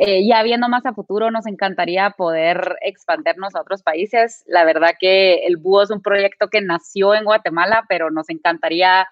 [0.02, 4.42] Eh, ya viendo más a futuro, nos encantaría poder expandernos a otros países.
[4.46, 9.06] La verdad que el Búho es un proyecto que nació en Guatemala, pero nos encantaría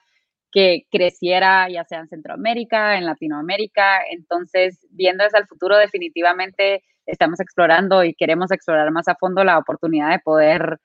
[0.51, 4.01] que creciera ya sea en Centroamérica, en Latinoamérica.
[4.11, 9.59] Entonces, viendo hacia el futuro, definitivamente estamos explorando y queremos explorar más a fondo la
[9.59, 10.79] oportunidad de poder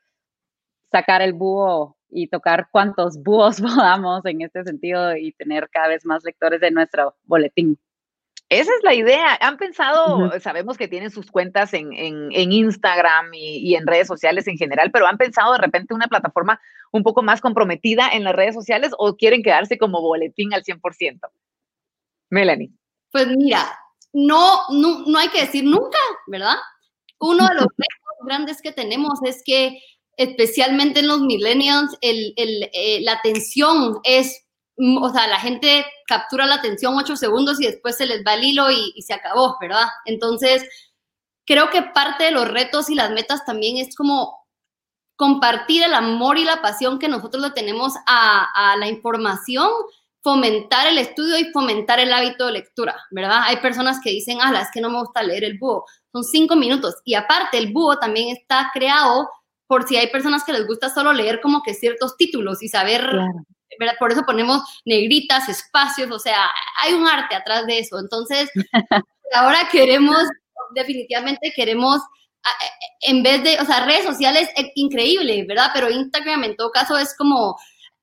[0.91, 6.05] sacar el búho y tocar cuantos búhos podamos en este sentido y tener cada vez
[6.05, 7.79] más lectores de nuestro boletín.
[8.59, 9.37] Esa es la idea.
[9.41, 11.91] Han pensado, sabemos que tienen sus cuentas en,
[12.31, 16.61] Instagram y, en redes sociales en general, pero han pensado de repente una plataforma
[16.91, 21.19] un poco más comprometida en las redes sociales o quieren quedarse como boletín al 100%?
[22.29, 22.71] Melanie.
[23.11, 23.59] Pues mira,
[24.11, 26.55] no, no, hay que decir nunca, ¿verdad?
[27.19, 29.81] Uno de los retos grandes que tenemos es que
[30.15, 34.42] especialmente en los millennials, eh, la atención es
[34.77, 38.43] o sea, la gente captura la atención ocho segundos y después se les va el
[38.43, 39.87] hilo y, se acabó, ¿verdad?
[40.05, 40.67] Entonces,
[41.45, 44.43] creo que parte de los retos y las metas también es como
[45.15, 49.69] compartir el amor y la pasión que nosotros le tenemos a, la información,
[50.21, 53.41] fomentar el estudio y fomentar el hábito de lectura, ¿verdad?
[53.43, 55.85] Hay personas que dicen, ah, es que no me gusta leer el búho.
[56.11, 56.95] Son cinco minutos.
[57.03, 59.29] Y aparte, el búho también está creado
[59.67, 63.07] por si hay personas que les gusta solo leer como que ciertos títulos y saber
[63.99, 66.49] por eso ponemos negritas, espacios, o sea,
[66.81, 67.99] hay un arte atrás de eso.
[67.99, 68.49] Entonces,
[69.33, 70.23] ahora queremos,
[70.75, 72.01] definitivamente queremos,
[73.01, 75.71] en vez de, o sea, redes sociales, eh, increíble, ¿verdad?
[75.73, 77.57] Pero Instagram en todo caso es como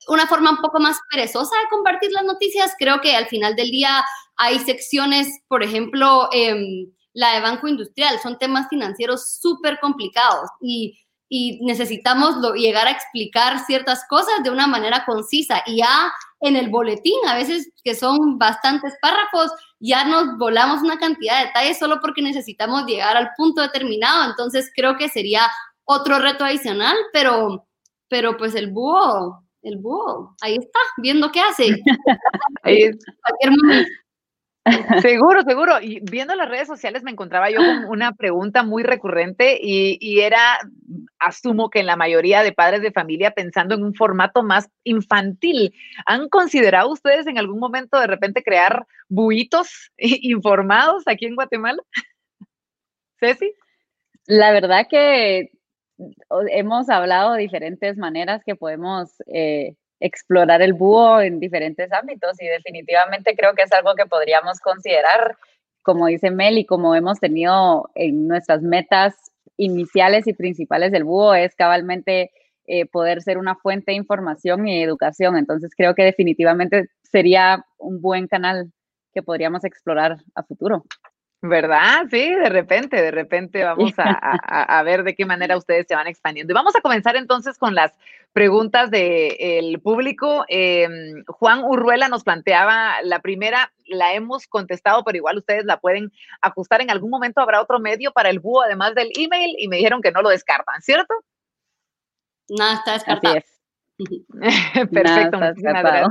[0.09, 2.75] una forma un poco más perezosa de compartir las noticias.
[2.79, 4.03] Creo que al final del día
[4.37, 10.99] hay secciones, por ejemplo, em, la de Banco Industrial, son temas financieros súper complicados y
[11.33, 15.63] y necesitamos llegar a explicar ciertas cosas de una manera concisa.
[15.65, 20.99] Y ya en el boletín, a veces que son bastantes párrafos, ya nos volamos una
[20.99, 24.29] cantidad de detalles solo porque necesitamos llegar al punto determinado.
[24.29, 25.43] Entonces creo que sería
[25.85, 27.65] otro reto adicional, pero,
[28.09, 31.81] pero pues el búho, el búho, ahí está, viendo qué hace.
[32.65, 32.91] ahí
[33.23, 33.91] Cualquier momento.
[35.03, 35.81] Seguro, seguro.
[35.81, 40.59] Y viendo las redes sociales me encontraba yo con una pregunta muy recurrente y, era,
[41.19, 45.75] asumo que en la mayoría de padres de familia pensando en un formato más infantil.
[46.07, 51.83] ¿Han considerado ustedes en algún momento de repente crear buitos informados aquí en Guatemala?
[53.19, 53.53] Ceci.
[54.27, 55.51] La verdad que
[56.51, 62.47] hemos hablado de diferentes maneras que podemos eh, explorar el búho en diferentes ámbitos y
[62.47, 65.37] definitivamente creo que es algo que podríamos considerar,
[65.83, 69.15] como dice Mel, y como hemos tenido en nuestras metas
[69.57, 72.31] iniciales y principales del búho, es cabalmente
[72.67, 75.37] eh, poder ser una fuente de información y educación.
[75.37, 78.73] Entonces creo que definitivamente sería un buen canal
[79.13, 80.85] que podríamos explorar a futuro.
[81.43, 82.07] ¿Verdad?
[82.11, 86.53] Sí, de repente, de repente vamos a, ver de qué manera ustedes se van expandiendo.
[86.53, 87.93] Y vamos a comenzar entonces con las
[88.35, 90.45] preguntas del público.
[90.49, 96.13] Em, Juan Urruela nos planteaba la primera, la hemos contestado, pero igual ustedes la pueden
[96.43, 96.83] ajustar.
[96.83, 100.03] En algún momento habrá otro medio para el búho además del email y me dijeron
[100.03, 101.15] que no lo descartan, ¿cierto?
[102.51, 103.37] Nada, está descartado.
[104.93, 106.09] Perfecto, muchísimas gracias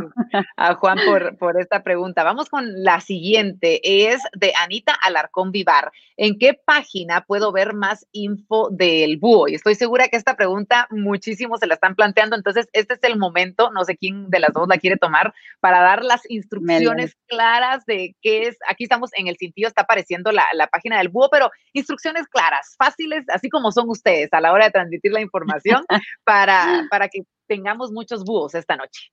[0.57, 2.23] a Juan por, por esta pregunta.
[2.23, 5.91] Vamos con la siguiente, es de Anita Alarcón Vivar.
[6.17, 9.47] ¿En qué página puedo ver más info del búho?
[9.47, 13.17] Y estoy segura que esta pregunta muchísimos se la están planteando, entonces este es el
[13.17, 17.85] momento, no sé quién de las dos la quiere tomar, para dar las instrucciones claras
[17.85, 21.29] de qué es, aquí estamos en el sentido, está apareciendo la, la página del búho,
[21.31, 25.83] pero instrucciones claras, fáciles, así como son ustedes a la hora de transmitir la información
[26.23, 29.11] para, para que tengamos muchos búhos esta noche?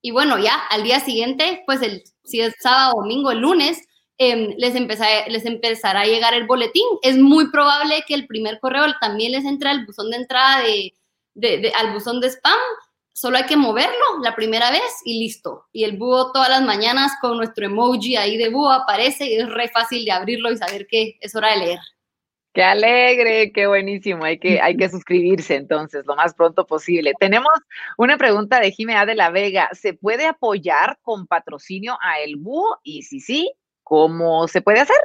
[0.00, 3.82] Y bueno, ya al día siguiente, pues el, si es sábado, domingo, el lunes,
[4.18, 6.86] em, les, les empezará a llegar el boletín.
[7.02, 10.94] Es muy probable que el primer correo también les entre al buzón de entrada de,
[11.34, 12.58] de, al buzón de spam,
[13.12, 15.66] solo hay que moverlo la primera vez y listo.
[15.72, 19.48] Y el búho todas las mañanas con nuestro emoji ahí de búho aparece y es
[19.50, 21.80] re fácil de abrirlo y saber que es hora de leer.
[22.54, 24.24] Qué alegre, qué buenísimo.
[24.24, 27.12] Hay que, hay que suscribirse entonces lo más pronto posible.
[27.18, 27.52] Tenemos
[27.98, 29.68] una pregunta de Jimena de la Vega.
[29.72, 32.78] ¿Se puede apoyar con patrocinio a El Búho?
[32.84, 34.96] Y si sí, ¿cómo se puede hacer?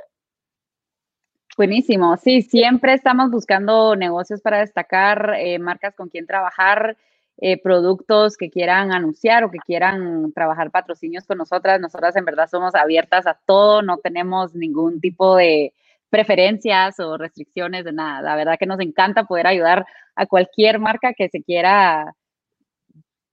[1.60, 6.96] Buenísimo, sí, siempre estamos buscando negocios para destacar, eh, marcas con quien trabajar,
[7.36, 11.82] eh, productos que quieran anunciar o que quieran trabajar patrocinios con nosotras.
[11.82, 15.74] Nosotras en verdad somos abiertas a todo, no tenemos ningún tipo de
[16.10, 18.22] preferencias o restricciones de nada.
[18.22, 19.86] La verdad que nos encanta poder ayudar
[20.16, 22.16] a cualquier marca que se quiera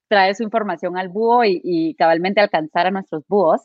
[0.09, 3.61] traer su información al búho y, cabalmente alcanzar a nuestros búhos.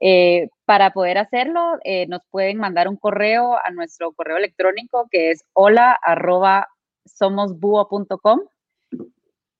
[0.00, 5.30] Eh, para poder hacerlo, eh, nos pueden mandar un correo a nuestro correo electrónico que
[5.30, 6.68] es hola arroba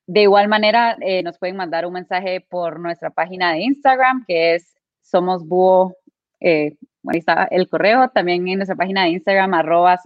[0.06, 4.56] De igual manera, eh, nos pueden mandar un mensaje por nuestra página de Instagram que
[4.56, 5.96] es somosbúho.
[6.42, 8.10] ahí está el correo.
[8.10, 9.98] También en nuestra página de Instagram arroba.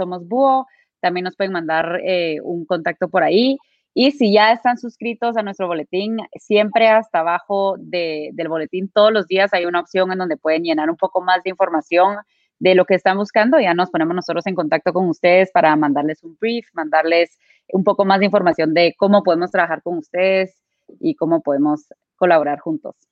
[1.00, 2.00] También nos pueden mandar
[2.44, 3.59] un contacto por ahí.
[3.95, 9.26] Y si ya están suscritos a nuestro boletín, siempre hasta abajo del boletín todos los
[9.26, 12.16] días hay una opción en donde pueden llenar un poco más de información
[12.59, 13.61] de lo que están buscando.
[13.61, 17.38] Ya nos ponemos nosotros en contacto con ustedes para mandarles un brief, mandarles
[17.70, 20.62] un poco más de información de cómo podemos trabajar con ustedes
[21.01, 21.86] y cómo podemos
[22.16, 23.11] colaborar juntos.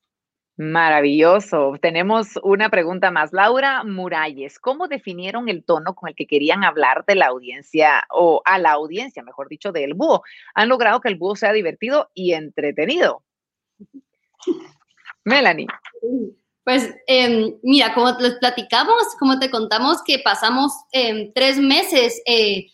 [0.60, 1.72] Maravilloso.
[1.80, 3.32] Tenemos una pregunta más.
[3.32, 8.42] Laura Muralles, ¿cómo definieron el tono con el que querían hablar de la audiencia o
[8.44, 10.22] a la audiencia, mejor dicho, del búho?
[10.54, 13.22] ¿Han logrado que el búho sea divertido y entretenido?
[15.24, 15.66] Melanie.
[16.62, 22.66] Pues em, mira, como les platicamos, como te contamos que pasamos em, tres meses, eh,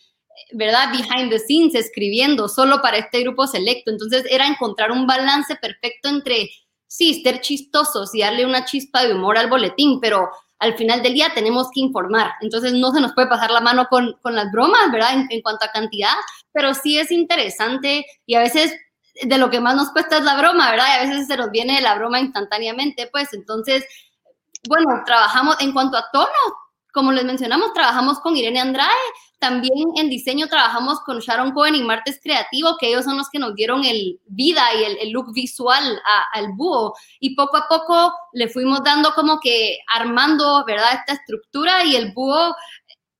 [0.51, 0.91] ¿verdad?
[0.91, 3.91] Behind the scenes, escribiendo solo para este grupo selecto.
[3.91, 6.49] Entonces era encontrar un balance perfecto entre
[6.87, 10.29] sí, ser chistosos y darle una chispa de humor al boletín, pero
[10.59, 12.31] al final del día tenemos que informar.
[12.41, 15.25] Entonces no se nos puede pasar la mano con, las bromas, ¿verdad?
[15.29, 16.15] En, cuanto a cantidad,
[16.51, 18.75] pero sí es interesante y a veces
[19.21, 20.85] de lo que más nos cuesta es la broma, ¿verdad?
[20.87, 23.85] Y a veces se nos viene la broma instantáneamente, pues entonces,
[24.67, 26.27] bueno, trabajamos en cuanto a tono,
[26.93, 28.91] como les mencionamos, trabajamos con Irene Andrade,
[29.39, 33.39] también en diseño trabajamos con Sharon Cohen y Martes Creativo, que ellos son los que
[33.39, 36.01] nos dieron el vida y el, look visual
[36.33, 36.95] al búho.
[37.19, 40.93] Y poco a poco le fuimos dando como que armando, ¿verdad?
[40.93, 42.55] Esta estructura y el búho,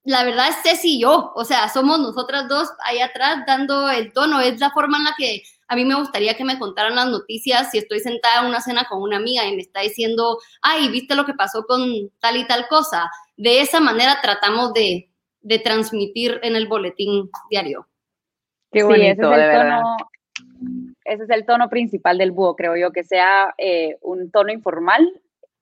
[0.03, 4.11] la verdad es Ceci y yo, o sea, somos nosotras dos ahí atrás dando el
[4.11, 4.39] tono.
[4.39, 7.69] Es la forma en la que a mí me gustaría que me contaran las noticias
[7.71, 11.13] si estoy sentada en una cena con una amiga y me está diciendo, ay, ¿viste
[11.13, 13.11] lo que pasó con tal y tal cosa?
[13.35, 15.11] De esa manera tratamos de,
[15.41, 17.87] de transmitir en el boletín diario.
[18.71, 19.81] Qué bonito, de verdad
[21.07, 25.09] ese es el tono principal del búho, creo yo, que sea eh, un tono informal,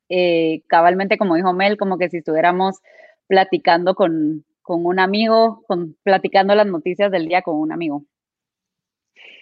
[0.10, 2.82] eh, cabalmente como dijo Mel, como que si estuviéramos
[3.28, 8.04] platicando con, con un amigo, con, platicando las noticias del día con un amigo.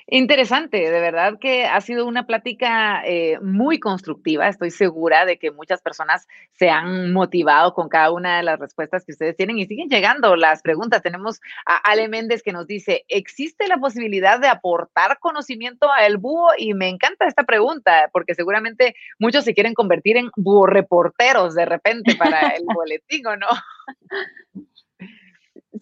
[0.07, 4.49] Interesante, de verdad que ha sido una plática eh, muy constructiva.
[4.49, 9.05] Estoy segura de que muchas personas se han motivado con cada una de las respuestas
[9.05, 11.01] que ustedes tienen y siguen llegando las preguntas.
[11.01, 16.17] Tenemos a Ale Méndez que nos dice, ¿existe la posibilidad de aportar conocimiento a el
[16.17, 16.49] búho?
[16.57, 21.65] Y me encanta esta pregunta porque seguramente muchos se quieren convertir en búho reporteros de
[21.65, 23.47] repente para el boletín, ¿o no?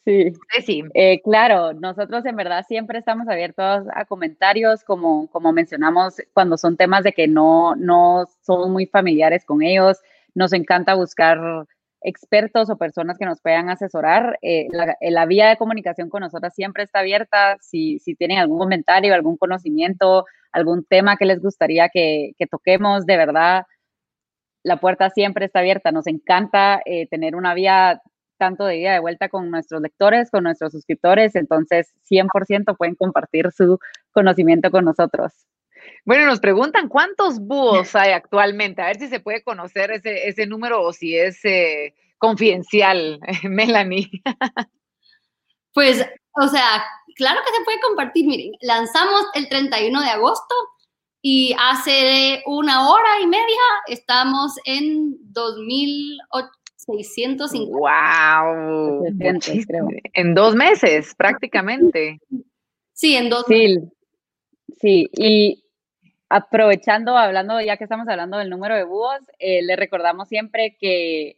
[0.05, 0.31] Sí,
[0.65, 0.83] sí.
[0.93, 6.77] Eh, claro, nosotros en verdad siempre estamos abiertos a comentarios, como, como mencionamos, cuando son
[6.77, 9.99] temas de que no, no somos muy familiares con ellos.
[10.33, 11.39] Nos encanta buscar
[12.01, 14.39] expertos o personas que nos puedan asesorar.
[14.41, 14.67] Eh,
[15.01, 17.57] la, vía de comunicación con nosotros siempre está abierta.
[17.61, 23.05] Si, si, tienen algún comentario, algún conocimiento, algún tema que les gustaría que, que toquemos,
[23.05, 23.65] de verdad,
[24.63, 25.91] la puerta siempre está abierta.
[25.91, 28.01] Nos encanta eh, tener una vía
[28.41, 33.51] tanto de ida de vuelta con nuestros lectores, con nuestros suscriptores, entonces 100% pueden compartir
[33.55, 33.77] su
[34.11, 35.31] conocimiento con nosotros.
[36.05, 40.47] Bueno, nos preguntan cuántos búhos hay actualmente, a ver si se puede conocer ese, ese
[40.47, 44.09] número o si es eh, confidencial, Melanie.
[45.75, 46.03] Pues,
[46.41, 46.83] o sea,
[47.15, 48.25] claro que se puede compartir.
[48.25, 50.55] Miren, lanzamos el 31 de agosto
[51.21, 56.60] y hace una hora y media estamos en 2008.
[56.85, 57.77] 650.
[57.77, 59.05] ¡Wow!
[60.13, 62.19] En dos meses, prácticamente.
[62.93, 63.77] Sí, en dos sí,
[64.79, 65.63] Sí, y
[66.29, 71.37] aprovechando, hablando, ya que estamos hablando del número de búhos, eh, le recordamos siempre que,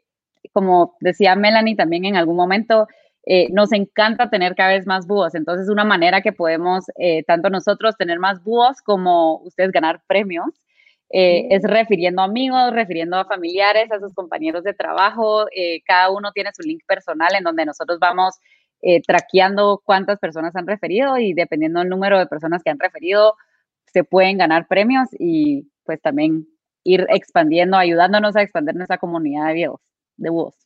[0.54, 2.88] como decía Melanie también en algún momento,
[3.26, 5.36] eh, nos encanta tener cada vez más búhos.
[5.36, 10.50] Entonces, una manera que podemos, eh, tanto nosotros, tener más búhos como ustedes ganar premios,
[11.16, 15.46] eh, es refiriendo a amigos, refiriendo a familiares, a sus compañeros de trabajo.
[15.56, 18.34] Eh, cada uno tiene su link personal en donde nosotros vamos
[18.82, 23.36] eh, traqueando cuántas personas han referido y dependiendo del número de personas que han referido,
[23.86, 26.48] se pueden ganar premios y pues también
[26.84, 29.82] ir expandiendo, ayudándonos a expandir nuestra comunidad de videos,
[30.18, 30.63] de voz.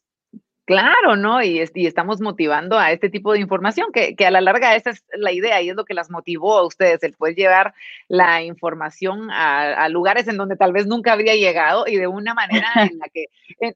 [0.68, 1.42] Claro, ¿no?
[1.42, 5.32] Y, estamos motivando a este tipo de información, que, a la larga esa es la
[5.32, 7.74] idea y es lo que las motivó a ustedes, el poder llevar
[8.10, 12.68] la información a, lugares en donde tal vez nunca habría llegado y de una manera
[12.92, 13.28] en la que,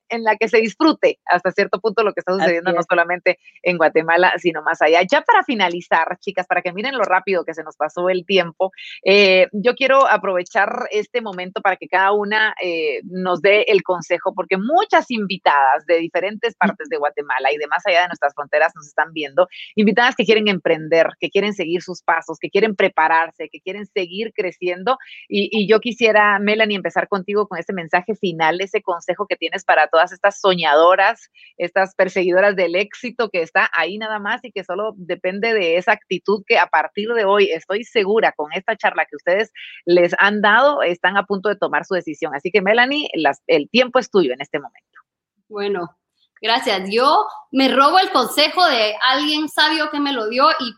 [0.10, 3.78] en, la que se disfrute hasta cierto punto lo que está sucediendo no solamente en
[3.78, 5.02] Guatemala, sino más allá.
[5.10, 8.74] Ya para finalizar, chicas, para que miren lo rápido que se nos pasó el tiempo,
[9.06, 14.34] eh, yo quiero aprovechar este momento para que cada una eh, nos dé el consejo,
[14.34, 18.74] porque muchas invitadas de diferentes partes de Guatemala y de más allá de nuestras fronteras
[18.76, 23.50] nos están viendo, invitadas que quieren emprender, que quieren seguir sus pasos, que quieren prepararse,
[23.50, 24.98] que quieren seguir creciendo.
[25.28, 29.88] Y, yo quisiera, Melanie, empezar contigo con ese mensaje final, ese consejo que tienes para
[29.88, 34.94] todas estas soñadoras, estas perseguidoras del éxito que está ahí nada más y que solo
[34.98, 39.16] depende de esa actitud que a partir de hoy estoy segura con esta charla que
[39.16, 39.52] ustedes
[39.86, 42.34] les han dado, están a punto de tomar su decisión.
[42.36, 43.10] Así que, Melanie,
[43.48, 45.00] el tiempo es tuyo en este momento.
[45.48, 45.98] Bueno,
[46.42, 46.90] Gracias.
[46.92, 50.74] Yo me robo el consejo de alguien sabio que me lo dio y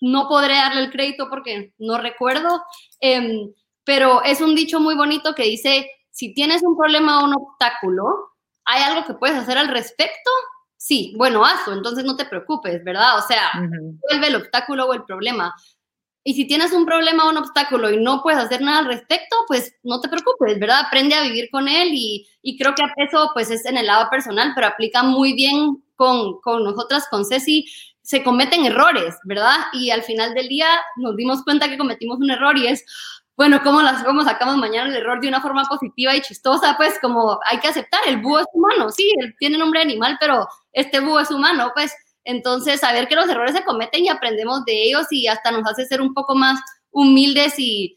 [0.00, 2.62] no podré darle el crédito porque no recuerdo,
[3.00, 3.52] em,
[3.84, 8.04] pero es un dicho muy bonito que dice, si tienes un problema o un obstáculo,
[8.64, 10.30] ¿hay algo que puedes hacer al respecto?
[10.76, 13.18] Sí, bueno, hazlo, entonces no te preocupes, ¿verdad?
[13.18, 13.50] O sea,
[14.08, 15.52] vuelve el obstáculo o el problema.
[16.28, 19.34] Y si tienes un problema o un obstáculo y no puedes hacer nada al respecto,
[19.46, 20.80] pues no te preocupes, ¿verdad?
[20.86, 24.10] Aprende a vivir con él y, y creo que eso pues es en el lado
[24.10, 27.64] personal, pero aplica muy bien con, con nosotras, con Ceci.
[28.02, 29.56] Se cometen errores, ¿verdad?
[29.72, 32.84] Y al final del día nos dimos cuenta que cometimos un error y es,
[33.34, 36.76] bueno, ¿cómo, las, cómo sacamos mañana el error de una forma positiva y chistosa?
[36.76, 40.46] Pues como hay que aceptar, el búho es humano, sí, él tiene nombre animal, pero
[40.74, 41.90] este búho es humano, pues
[42.28, 45.86] entonces, saber que los errores se cometen y aprendemos de ellos y hasta nos hace
[45.86, 46.60] ser un poco más
[46.90, 47.94] humildes y,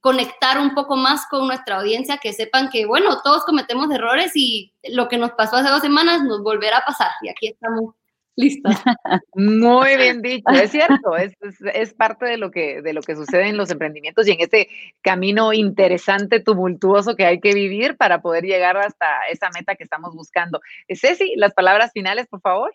[0.00, 4.72] conectar un poco más con nuestra audiencia, que sepan que, bueno, todos cometemos errores y
[4.90, 7.10] lo que nos pasó hace dos semanas nos volverá a pasar.
[7.22, 7.94] Y aquí estamos
[8.36, 8.72] listos.
[9.34, 11.34] Muy bien dicho, es cierto, es,
[11.74, 14.68] es, parte de lo, que, de lo que sucede en los emprendimientos y en este
[15.02, 20.14] camino interesante, tumultuoso que hay que vivir para poder llegar hasta esa meta que estamos
[20.14, 20.60] buscando.
[20.88, 22.72] Ceci, las palabras finales, por favor.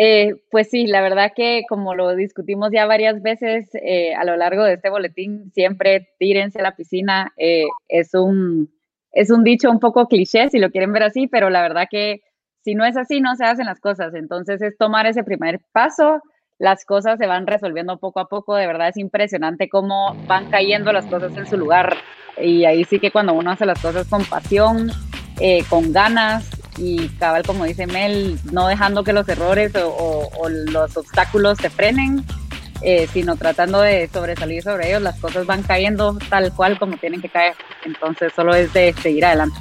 [0.00, 4.36] Eh, pues sí, la verdad que como lo discutimos ya varias veces eh, a lo
[4.36, 7.32] largo de este boletín, siempre tírense a la piscina.
[7.36, 8.70] Eh, es, un,
[9.10, 12.20] es un dicho un poco cliché si lo quieren ver así, pero la verdad que
[12.62, 14.14] si no es así, no se hacen las cosas.
[14.14, 16.20] Entonces es tomar ese primer paso,
[16.58, 18.54] las cosas se van resolviendo poco a poco.
[18.54, 21.96] De verdad es impresionante cómo van cayendo las cosas en su lugar.
[22.40, 24.92] Y ahí sí que cuando uno hace las cosas con pasión,
[25.68, 31.58] con ganas y cabal, como dice Mel, no dejando que los errores o, los obstáculos
[31.58, 32.24] te frenen,
[32.82, 37.20] eh, sino tratando de sobresalir sobre ellos, las cosas van cayendo tal cual como tienen
[37.20, 37.54] que caer.
[37.84, 39.58] Entonces solo es de seguir adelante.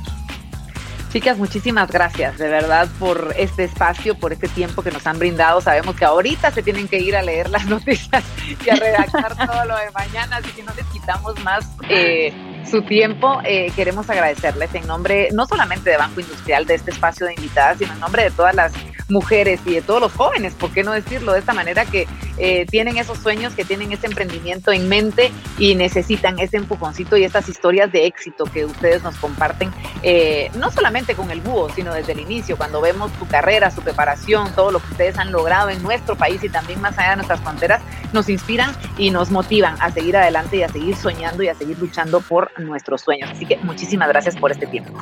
[1.11, 5.61] Chicas, muchísimas gracias de verdad por este espacio, por este tiempo que nos han brindado.
[5.61, 8.23] Sabemos que ahorita se tienen que ir a leer las noticias
[8.65, 12.33] y a redactar todo lo de mañana, así que no les quitamos más eh,
[12.69, 13.39] su tiempo.
[13.43, 17.77] Eh, queremos agradecerles en nombre no solamente de Banco Industrial, de este espacio de invitadas,
[17.79, 18.73] sino en nombre de todas las
[19.09, 21.85] mujeres y de todos los jóvenes, ¿por qué no decirlo de esta manera?
[21.85, 22.07] Que
[22.37, 27.23] eh, tienen esos sueños, que tienen ese emprendimiento en mente y necesitan ese empujoncito y
[27.23, 29.71] estas historias de éxito que ustedes nos comparten,
[30.03, 33.81] eh, no solamente con el búho, sino desde el inicio, cuando vemos su carrera, su
[33.81, 37.15] preparación, todo lo que ustedes han logrado en nuestro país y también más allá de
[37.17, 37.81] nuestras fronteras,
[38.13, 41.79] nos inspiran y nos motivan a seguir adelante y a seguir soñando y a seguir
[41.79, 43.29] luchando por nuestros sueños.
[43.31, 44.93] Así que muchísimas gracias por este tiempo.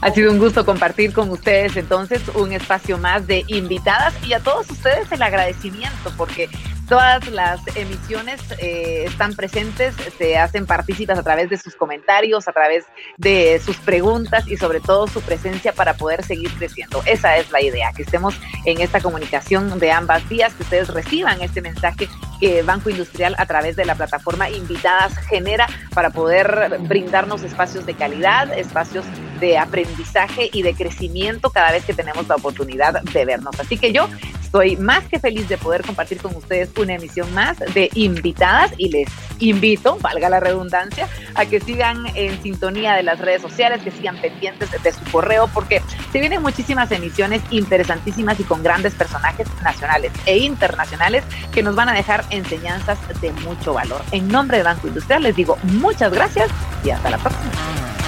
[0.00, 4.40] Ha sido un gusto compartir con ustedes entonces un espacio más de invitadas y a
[4.40, 6.48] todos ustedes el agradecimiento porque
[6.88, 12.52] Todas las emisiones eh, están presentes, se hacen partícipes a través de sus comentarios, a
[12.52, 12.84] través
[13.16, 17.02] de sus preguntas y sobre todo su presencia para poder seguir creciendo.
[17.04, 21.42] Esa es la idea, que estemos en esta comunicación de ambas vías, que ustedes reciban
[21.42, 22.08] este mensaje
[22.40, 27.94] que Banco Industrial a través de la plataforma Invitadas genera para poder brindarnos espacios de
[27.94, 29.04] calidad, espacios
[29.40, 33.58] de aprendizaje y de crecimiento cada vez que tenemos la oportunidad de vernos.
[33.58, 34.08] Así que yo
[34.40, 38.90] estoy más que feliz de poder compartir con ustedes una emisión más de invitadas y
[38.90, 39.08] les
[39.38, 44.16] invito, valga la redundancia, a que sigan en sintonía de las redes sociales, que sigan
[44.16, 50.12] pendientes de su correo, porque se vienen muchísimas emisiones interesantísimas y con grandes personajes nacionales
[50.26, 54.02] e internacionales que nos van a dejar enseñanzas de mucho valor.
[54.12, 56.48] En nombre de Banco Industrial les digo muchas gracias
[56.84, 58.05] y hasta la próxima.